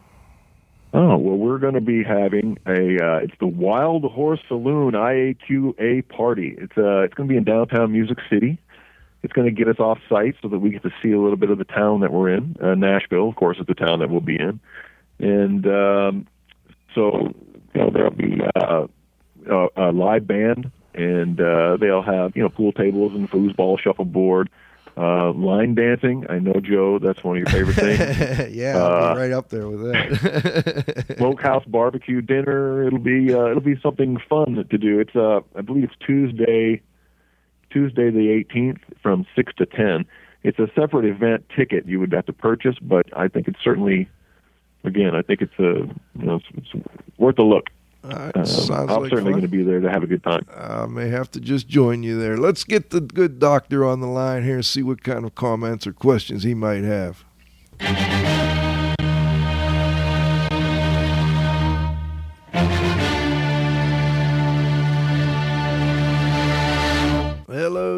[0.94, 6.08] Oh well, we're going to be having a uh, it's the Wild Horse Saloon IAQA
[6.10, 6.56] party.
[6.58, 8.58] It's uh it's going to be in downtown Music City.
[9.24, 11.38] It's going to get us off site so that we get to see a little
[11.38, 12.56] bit of the town that we're in.
[12.62, 14.60] Uh, Nashville, of course, is the town that we'll be in,
[15.20, 16.28] and um,
[16.96, 17.34] so
[17.74, 18.88] you know there'll be uh,
[19.50, 24.50] a, a live band and uh, they'll have you know pool tables and foosball shuffleboard,
[24.98, 26.26] uh, line dancing.
[26.30, 27.76] I know Joe, that's one of your favorite
[28.38, 28.54] things.
[28.56, 31.16] yeah, I'll be right up there with that.
[31.18, 32.86] Smokehouse barbecue dinner.
[32.86, 35.00] It'll be uh, it'll be something fun to do.
[35.00, 36.82] It's uh I believe it's Tuesday,
[37.72, 40.06] Tuesday the 18th from six to ten.
[40.44, 44.10] It's a separate event ticket you would have to purchase, but I think it's certainly,
[44.84, 45.88] again, I think it's a
[46.20, 46.86] you know it's, it's
[47.18, 47.70] worth a look.
[48.04, 50.44] Uh, Um, I'm like certainly going to be there to have a good time.
[50.56, 52.36] I may have to just join you there.
[52.36, 55.86] Let's get the good doctor on the line here and see what kind of comments
[55.86, 57.24] or questions he might have.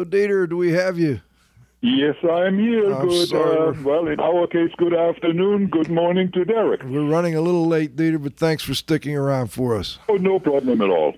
[0.04, 0.48] Hello, Dieter.
[0.48, 1.20] Do we have you?
[1.80, 2.94] Yes, I'm here.
[2.94, 3.32] I'm good.
[3.34, 5.68] Uh, well, in our case, good afternoon.
[5.68, 6.82] Good morning to Derek.
[6.82, 9.98] We're running a little late, Dieter, but thanks for sticking around for us.
[10.08, 11.14] Oh, no problem at all.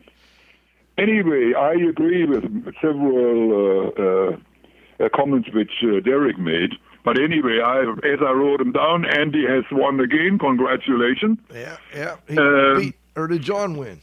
[0.99, 2.45] Anyway, I agree with
[2.81, 6.71] several uh, uh, uh, comments which uh, Derek made.
[7.05, 10.39] But anyway, I, as I wrote them down, Andy has won again.
[10.39, 11.39] Congratulations.
[11.53, 12.17] Yeah, yeah.
[12.29, 14.01] He Um, beat, or did John win?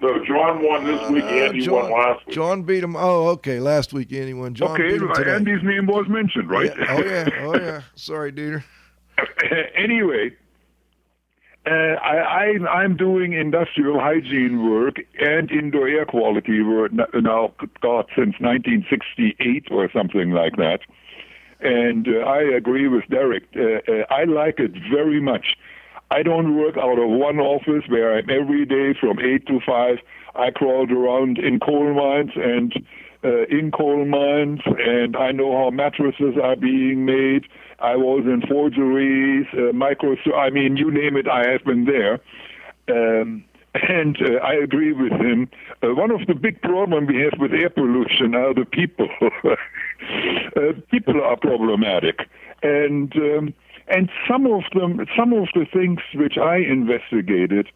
[0.00, 1.24] No, John won this week.
[1.24, 2.34] Uh, Andy John, won last week.
[2.34, 2.96] John beat him.
[2.96, 3.60] Oh, okay.
[3.60, 4.54] Last week, Andy won.
[4.54, 5.34] John okay, beat him today.
[5.34, 6.72] Andy's name was mentioned, right?
[6.76, 6.84] Yeah.
[6.88, 7.28] Oh yeah.
[7.40, 7.82] Oh yeah.
[7.94, 8.64] Sorry, Dieter.
[9.76, 10.30] anyway,
[11.66, 18.06] uh, I, I, I'm doing industrial hygiene work and indoor air quality work now, God,
[18.14, 20.80] since 1968 or something like that.
[21.58, 23.44] And uh, I agree with Derek.
[23.56, 25.56] Uh, uh, I like it very much.
[26.10, 29.98] I don't work out of one office where I'm every day from 8 to 5.
[30.36, 32.72] I crawled around in coal mines and
[33.24, 37.46] uh, in coal mines, and I know how mattresses are being made.
[37.80, 42.20] I was in forgeries, uh, micro, I mean, you name it, I have been there.
[42.88, 43.44] Um,
[43.74, 45.48] and uh, I agree with him.
[45.82, 49.08] Uh, one of the big problems we have with air pollution are the people.
[50.56, 52.20] uh, people are problematic,
[52.62, 53.54] and um,
[53.88, 57.68] and some of them, some of the things which I investigated,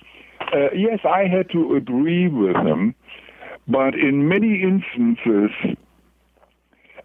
[0.52, 2.94] uh, yes, I had to agree with them,
[3.68, 5.50] but in many instances,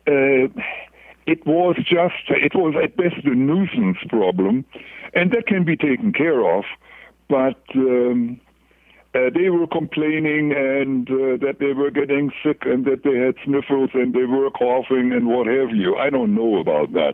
[0.07, 0.47] uh,
[1.27, 4.65] it was just, it was at best a nuisance problem,
[5.13, 6.63] and that can be taken care of,
[7.29, 7.61] but.
[7.75, 8.39] Um,
[9.15, 13.33] uh, they were complaining and uh, that they were getting sick and that they had
[13.45, 15.95] sniffles and they were coughing and what have you.
[15.95, 17.13] I don't know about that.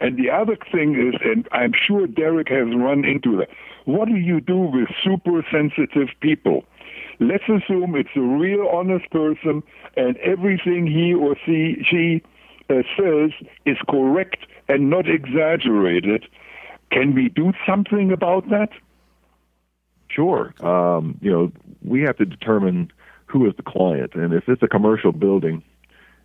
[0.00, 3.48] And the other thing is, and I'm sure Derek has run into that.
[3.84, 6.64] What do you do with super sensitive people?
[7.20, 9.62] Let's assume it's a real honest person
[9.96, 12.22] and everything he or she, she
[12.70, 13.30] uh, says
[13.64, 14.38] is correct
[14.68, 16.26] and not exaggerated.
[16.90, 18.70] Can we do something about that?
[20.08, 20.54] Sure.
[20.64, 22.92] Um, you know, we have to determine
[23.26, 25.62] who is the client, and if it's a commercial building,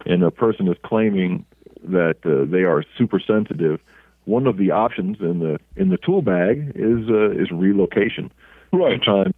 [0.05, 1.45] and a person is claiming
[1.83, 3.79] that uh, they are super sensitive,
[4.25, 8.31] one of the options in the in the tool bag is uh, is relocation.
[8.71, 9.01] Right.
[9.03, 9.33] Sometimes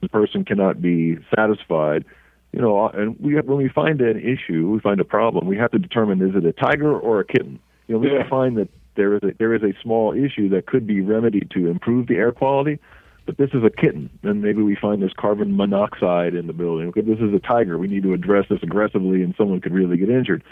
[0.00, 2.04] the person cannot be satisfied.
[2.52, 5.56] You know, and we have, when we find an issue, we find a problem, we
[5.56, 7.58] have to determine is it a tiger or a kitten.
[7.88, 8.28] You know, we Yeah.
[8.28, 11.68] find that there is a, there is a small issue that could be remedied to
[11.68, 12.78] improve the air quality,
[13.24, 16.88] but this is a kitten, and maybe we find there's carbon monoxide in the building.
[16.88, 17.78] Okay, this is a tiger.
[17.78, 20.42] We need to address this aggressively, and someone could really get injured.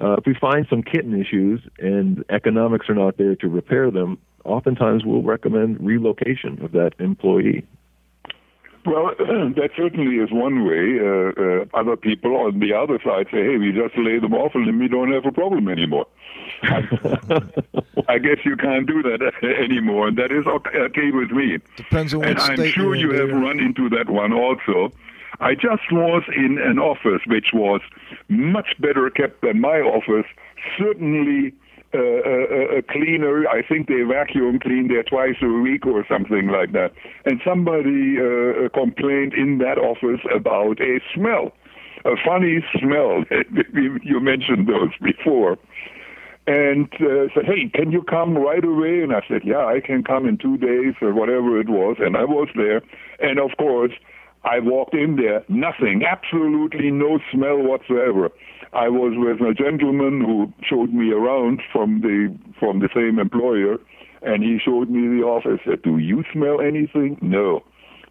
[0.00, 4.18] Uh, if we find some kitten issues and economics are not there to repair them,
[4.44, 7.66] oftentimes we'll recommend relocation of that employee.
[8.86, 10.98] Well, that certainly is one way.
[11.00, 14.54] Uh, uh, other people on the other side say, "Hey, we just lay them off,
[14.54, 16.06] and then we don't have a problem anymore."
[16.62, 21.58] I guess you can't do that anymore, and that is okay okay with me.
[21.76, 24.92] Depends on what and I'm sure you're you have run into that one also.
[25.38, 27.80] I just was in an office which was
[28.28, 30.26] much better kept than my office.
[30.78, 31.52] Certainly
[31.94, 33.48] uh, a, a cleaner.
[33.48, 36.92] I think they vacuum clean there twice a week or something like that.
[37.24, 41.52] And somebody uh, complained in that office about a smell,
[42.04, 43.24] a funny smell.
[44.04, 45.58] you mentioned those before
[46.46, 50.02] and uh, said, "Hey, can you come right away?" And I said, "Yeah, I can
[50.02, 52.82] come in two days or whatever it was." And I was there,
[53.20, 53.92] and of course,
[54.44, 58.30] I walked in there, nothing, absolutely no smell whatsoever.
[58.72, 63.78] I was with a gentleman who showed me around from the from the same employer,
[64.22, 65.60] and he showed me the office.
[65.64, 67.64] Said, "Do you smell anything?" No.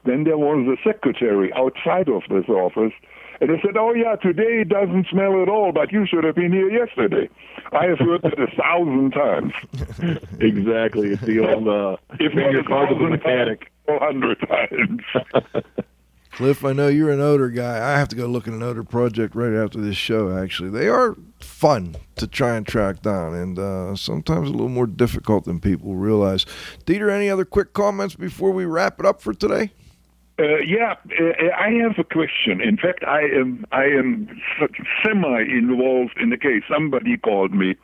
[0.06, 2.94] Then there was the secretary outside of this office.
[3.42, 6.36] And they said, "Oh yeah, today it doesn't smell at all, but you should have
[6.36, 7.30] been here yesterday."
[7.72, 9.54] I have heard that a thousand times.
[10.42, 11.10] Exactly.
[11.14, 13.72] It's the old uh, If not your a car the thousand mechanic.
[13.88, 15.02] times, a hundred times.
[16.40, 17.94] Cliff, I know you're an odor guy.
[17.94, 20.38] I have to go look at an odor project right after this show.
[20.38, 24.88] Actually, they are fun to try and track down, and uh, sometimes a little more
[24.88, 26.46] difficult than people realize.
[26.86, 29.74] Dieter, any other quick comments before we wrap it up for today?
[30.40, 30.96] Uh, yeah,
[31.58, 32.62] I have a question.
[32.62, 34.30] In fact, I am I am
[35.04, 36.64] semi involved in the case.
[36.74, 37.76] Somebody called me,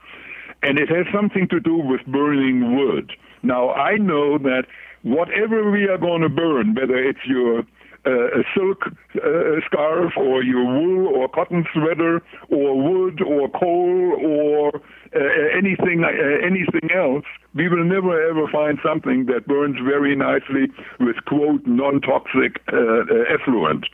[0.64, 3.12] and it has something to do with burning wood.
[3.44, 4.64] Now I know that
[5.02, 7.66] whatever we are going to burn, whether it's your
[8.06, 8.86] uh, a silk
[9.16, 14.82] uh, scarf or your wool or cotton sweater or wood or coal or
[15.16, 20.68] uh, anything uh, anything else, we will never ever find something that burns very nicely
[21.00, 23.04] with quote non-toxic uh, uh,
[23.34, 23.86] effluent.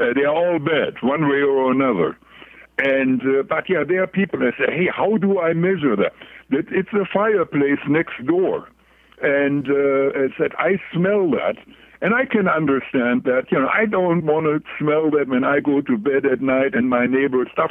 [0.00, 2.16] Uh, they are all bad, one way or another.
[2.78, 6.12] And uh, but yeah, there are people that say, "Hey, how do I measure that?"
[6.50, 8.68] That it's a fireplace next door,
[9.20, 11.56] and uh, it said, "I smell that."
[12.02, 13.44] And I can understand that.
[13.50, 16.74] You know, I don't want to smell that when I go to bed at night
[16.74, 17.70] and my neighbor's stuff.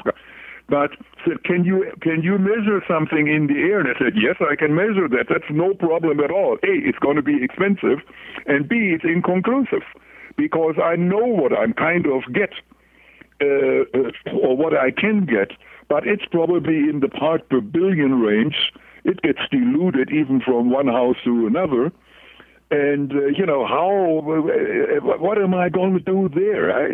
[0.69, 0.91] But
[1.27, 3.81] said, can you can you measure something in the air?
[3.81, 5.25] And I said, yes, I can measure that.
[5.27, 6.55] That's no problem at all.
[6.63, 7.99] A, it's going to be expensive,
[8.47, 9.83] and B, it's inconclusive
[10.37, 12.53] because I know what I'm kind of get
[13.41, 15.51] uh, uh, or what I can get,
[15.89, 18.71] but it's probably in the part per billion range.
[19.03, 21.91] It gets diluted even from one house to another.
[22.71, 24.19] And uh, you know how?
[24.19, 26.71] Uh, what am I going to do there?
[26.71, 26.89] I,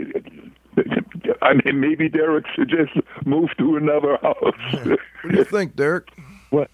[1.43, 2.93] I mean, maybe Derrick should just
[3.25, 4.97] move to another house.
[5.21, 6.09] What do you think, Derrick?
[6.49, 6.71] What?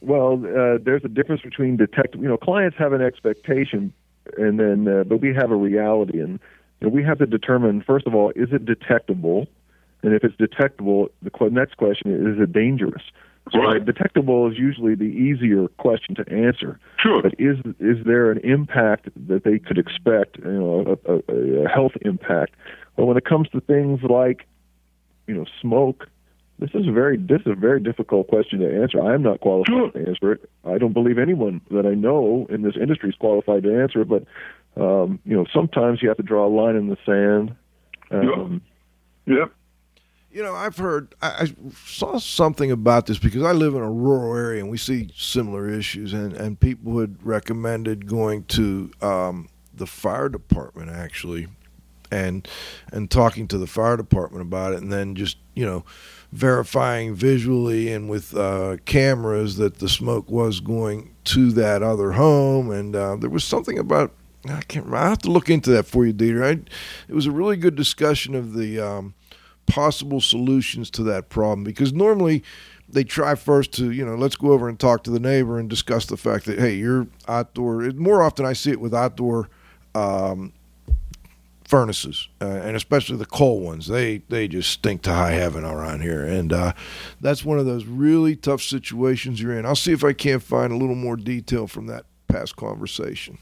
[0.00, 2.14] Well, uh, there's a difference between detect.
[2.16, 3.94] You know, clients have an expectation,
[4.36, 6.38] and then uh, but we have a reality, and
[6.80, 9.46] you know, we have to determine first of all, is it detectable,
[10.02, 13.02] and if it's detectable, the qu- next question is, is it dangerous?
[13.52, 13.84] So Right.
[13.84, 16.78] detectable is usually the easier question to answer.
[16.98, 17.20] Sure.
[17.22, 20.38] But is is there an impact that they could expect?
[20.38, 22.54] You know, a, a, a health impact.
[22.96, 24.46] Well, when it comes to things like,
[25.26, 26.08] you know, smoke,
[26.58, 29.02] this is a very this is a very difficult question to answer.
[29.02, 29.90] I am not qualified Sure.
[29.90, 30.48] to answer it.
[30.64, 34.08] I don't believe anyone that I know in this industry is qualified to answer it.
[34.08, 34.24] But
[34.80, 37.54] um, you know, sometimes you have to draw a line in the sand.
[38.10, 38.62] Um,
[39.26, 39.46] yeah.
[40.34, 41.54] You know, I've heard, I, I
[41.86, 45.68] saw something about this because I live in a rural area and we see similar
[45.70, 51.46] issues, and, and people had recommended going to um, the fire department actually,
[52.10, 52.48] and
[52.92, 55.84] and talking to the fire department about it, and then just you know
[56.32, 62.72] verifying visually and with uh, cameras that the smoke was going to that other home,
[62.72, 64.12] and uh, there was something about.
[64.46, 64.84] I can't.
[64.84, 64.96] remember.
[64.96, 66.44] I have to look into that for you, Dieter.
[66.44, 66.60] I,
[67.08, 69.14] it was a really good discussion of the um,
[69.66, 72.42] possible solutions to that problem because normally
[72.88, 75.70] they try first to you know let's go over and talk to the neighbor and
[75.70, 79.48] discuss the fact that hey you're outdoor more often i see it with outdoor
[79.94, 80.52] um,
[81.66, 83.86] furnaces, uh, and especially the coal ones.
[83.88, 86.72] They they just stink to high heaven around here, and uh,
[87.20, 89.66] that's one of those really tough situations you're in.
[89.66, 93.38] I'll see if I can't find a little more detail from that past conversation.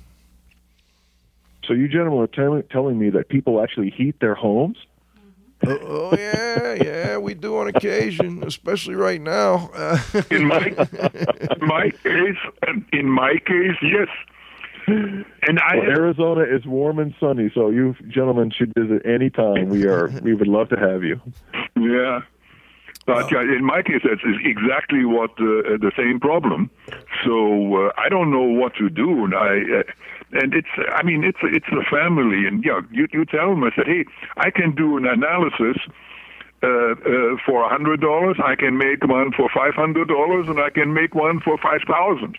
[1.67, 4.79] So you gentlemen are telling telling me that people actually heat their homes?
[5.67, 9.71] Oh, oh yeah, yeah, we do on occasion, especially right now.
[10.31, 12.37] in my in my case,
[12.93, 14.09] in my case, yes.
[14.87, 19.69] And I Well, Arizona is warm and sunny, so you gentlemen should visit any time.
[19.69, 21.21] We are we would love to have you.
[21.77, 22.23] Yeah.
[23.05, 26.71] But yeah, in my case, that's exactly what uh, the same problem.
[27.25, 29.83] So uh, I don't know what to do, and I uh,
[30.33, 33.71] and it's I mean it's it's the family, and yeah, you you tell them I
[33.75, 34.05] said, hey,
[34.37, 35.77] I can do an analysis.
[36.65, 40.61] Uh, uh, for a hundred dollars, I can make one for five hundred dollars, and
[40.61, 42.39] I can make one for five thousand.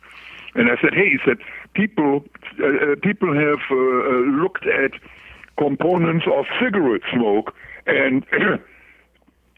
[0.56, 1.40] And I said, hey, he said,
[1.74, 2.24] people
[2.60, 4.92] uh, uh, people have uh, uh, looked at
[5.58, 7.54] components of cigarette smoke,
[7.86, 8.26] and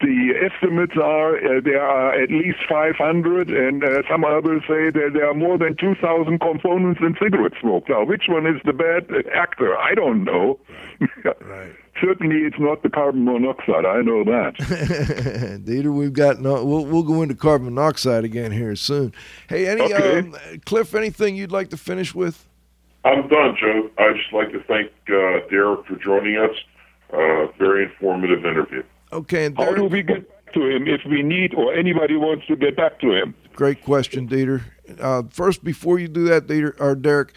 [0.00, 5.10] the estimates are uh, there are at least 500, and uh, some others say that
[5.14, 7.88] there are more than 2,000 components in cigarette smoke.
[7.88, 9.76] Now, which one is the bad actor?
[9.76, 10.58] I don't know.
[11.24, 11.72] right.
[12.00, 13.86] Certainly, it's not the carbon monoxide.
[13.86, 14.56] I know that.
[15.64, 16.62] Dieter, we've got no.
[16.62, 19.14] We'll we'll go into carbon monoxide again here soon.
[19.48, 20.18] Hey, any Okay.
[20.18, 20.36] um,
[20.66, 20.94] Cliff?
[20.94, 22.46] Anything you'd like to finish with?
[23.02, 23.88] I'm done, Joe.
[23.96, 26.54] I'd just like to thank uh, Derrick for joining us.
[27.10, 28.82] Uh, very informative interview.
[29.16, 32.56] Okay, and How do we get to him if we need or anybody wants to
[32.56, 33.34] get back to him?
[33.54, 34.60] great question, Dieter.
[35.00, 37.32] Uh, first, before you do that, Dieter or Derrick,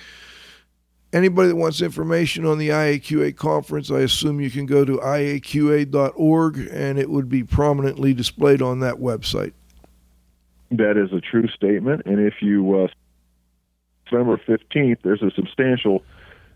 [1.14, 6.58] anybody that wants information on the IAQA conference, I assume you can go to iaqa.org,
[6.70, 9.54] and it would be prominently displayed on that website.
[10.72, 12.88] That is a true statement, and if you uh,
[14.12, 16.04] November fifteenth, there's a substantial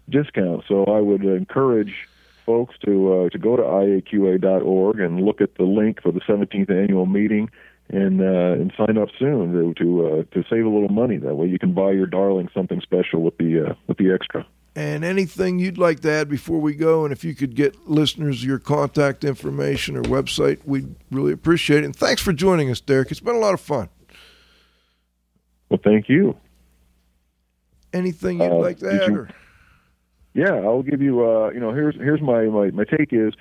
[0.10, 0.66] discount.
[0.68, 2.10] So I would encourage
[2.46, 6.70] folks to uh, to go to iaqa.org and look at the link for the 17th
[6.70, 7.50] annual meeting
[7.90, 11.18] and uh, and sign up soon to to, uh, to save a little money.
[11.18, 14.46] That way, you can buy your darling something special with the uh, with the extra.
[14.76, 18.44] And anything you'd like to add before we go, and if you could get listeners
[18.44, 21.86] your contact information or website, we'd really appreciate it.
[21.86, 23.12] And thanks for joining us, Derrick.
[23.12, 23.90] It's been a lot of fun.
[25.70, 26.36] Well, thank you.
[27.94, 29.10] Anything you'd Uh, like to add?
[29.12, 29.30] you- or?
[30.34, 31.26] Yeah, I'll give you.
[31.26, 33.34] Uh, you know, here's here's my, my my take is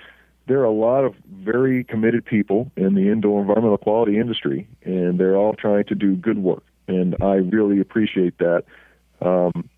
[0.47, 5.19] there are a lot of very committed people in the indoor environmental quality industry, and
[5.19, 8.63] they're all trying to do good work, and I really appreciate that.
[9.21, 9.69] Um,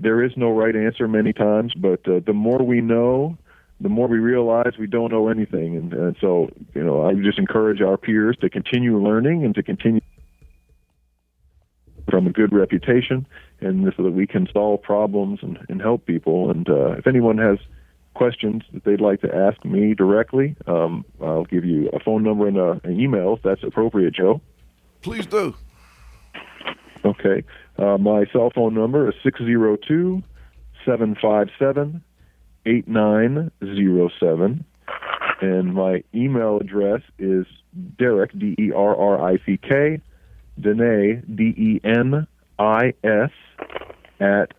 [0.00, 3.38] there is no right answer many times, but uh, the more we know,
[3.80, 7.38] the more we realize we don't know anything, and, and so you know, I just
[7.38, 10.00] encourage our peers to continue learning and to continue
[12.10, 13.26] from a good reputation
[13.60, 16.50] and so that we can solve problems and, and help people.
[16.50, 17.58] And uh, if anyone has
[18.14, 22.46] questions that they'd like to ask me directly, um, I'll give you a phone number
[22.46, 24.40] and a, an email if that's appropriate, Joe.
[25.02, 25.54] Please do.
[27.04, 27.44] Okay.
[27.78, 30.22] Uh, my cell phone number is 602
[30.84, 32.02] 757
[32.66, 34.64] 8907.
[35.40, 37.46] And my email address is
[37.98, 40.00] Derrick, D E R R I C K,
[40.60, 42.26] Denis, D E N
[42.58, 43.30] I S,
[44.20, 44.52] at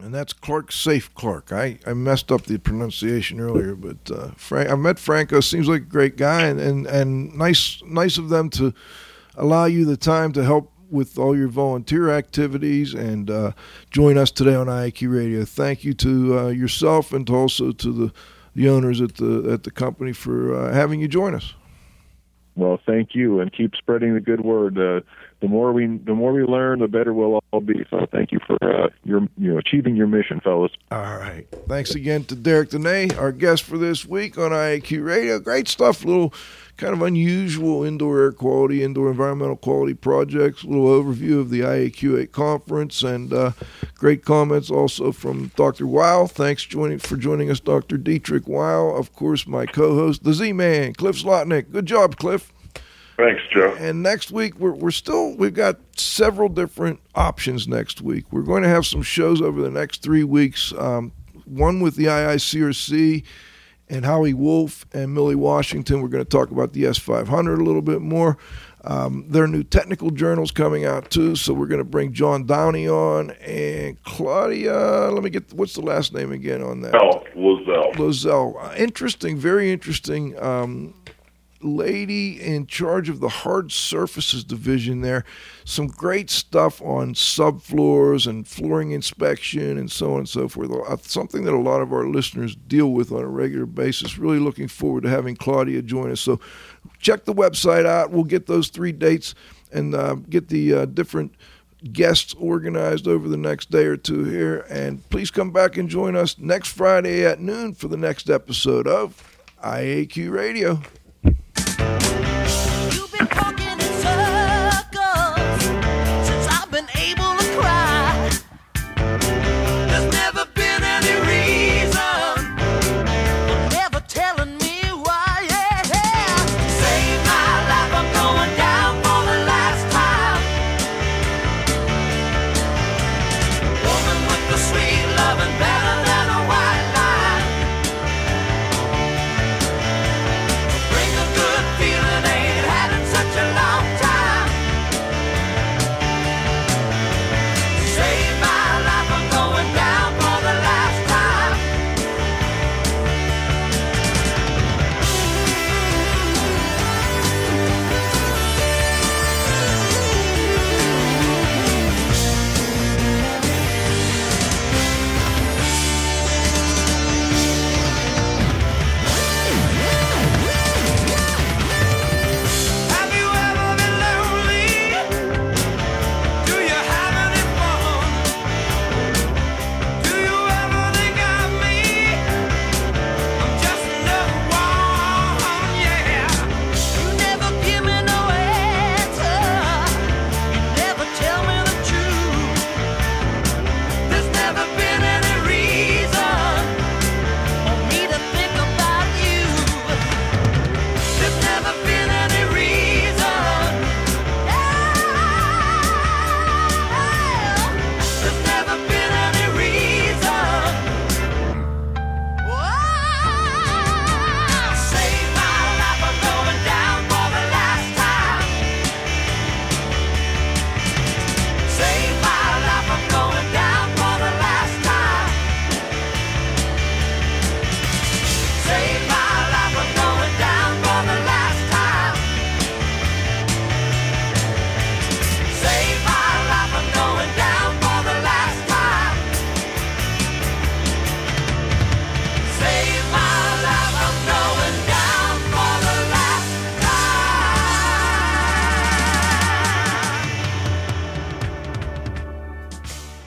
[0.00, 1.50] And that's Clark Seif Clark.
[1.50, 5.40] I, I messed up the pronunciation earlier, but uh, Frank, I met Franco.
[5.40, 8.72] Seems like a great guy, and, and, and nice nice of them to
[9.38, 13.52] allow you the time to help with all your volunteer activities and uh,
[13.90, 15.44] join us today on IAQ Radio.
[15.44, 18.12] Thank you to uh, yourself and also to the,
[18.54, 21.54] the owners at the at the company for uh, having you join us.
[22.56, 25.04] Well, thank you, and keep spreading the good word.
[25.40, 27.84] The more we the more we learn, the better we'll all be.
[27.90, 30.72] So, thank you for uh, your you know achieving your mission, fellas.
[30.90, 31.46] All right.
[31.68, 35.38] Thanks again to Derrick Denis, our guest for this week on IAQ Radio.
[35.38, 36.04] Great stuff.
[36.04, 36.34] Little
[36.78, 40.62] kind of unusual indoor air quality, indoor environmental quality projects.
[40.62, 43.52] A little overview of the IAQA conference and uh,
[43.94, 45.86] great comments also from Dr.
[45.86, 46.26] Weil.
[46.28, 47.98] Thanks joining for joining us, Dr.
[47.98, 48.96] Dietrich Weil.
[48.96, 51.70] Of course, my co-host, the Z-Man, Cliff Zlotnik.
[51.70, 52.52] Good job, Cliff.
[53.18, 53.74] Thanks, Joe.
[53.80, 58.32] And next week we're we're still we've got several different options next week.
[58.32, 60.72] We're going to have some shows over the next three weeks.
[60.78, 61.10] Um,
[61.44, 63.24] one with the IICRC
[63.88, 66.00] and Howie Wolf and Millie Washington.
[66.00, 68.38] We're going to talk about the S500 a little bit more.
[68.84, 72.88] Um, their new technical journals coming out too, so we're going to bring John Downey
[72.88, 75.10] on and Claudia.
[75.10, 76.94] Let me get what's the last name again on that?
[76.94, 77.92] Oh, Lozelle.
[77.94, 78.54] Lozelle.
[78.62, 80.40] Uh, interesting, very interesting.
[80.40, 80.94] Um,
[81.60, 85.24] lady in charge of the hard surfaces division there.
[85.64, 90.70] Some great stuff on subfloors and flooring inspection and so on and so forth.
[90.70, 94.18] Uh, Something that a lot of our listeners deal with on a regular basis.
[94.18, 96.20] Really looking forward to having Claudia join us.
[96.20, 96.40] So
[97.00, 98.10] check the website out.
[98.10, 99.34] We'll get those three dates
[99.72, 101.32] and uh, get the uh, different
[101.92, 104.66] guests organized over the next day or two here.
[104.68, 108.86] And please come back and join us next Friday at noon for the next episode
[108.86, 110.80] of IAQ Radio.
[111.78, 112.17] Bye.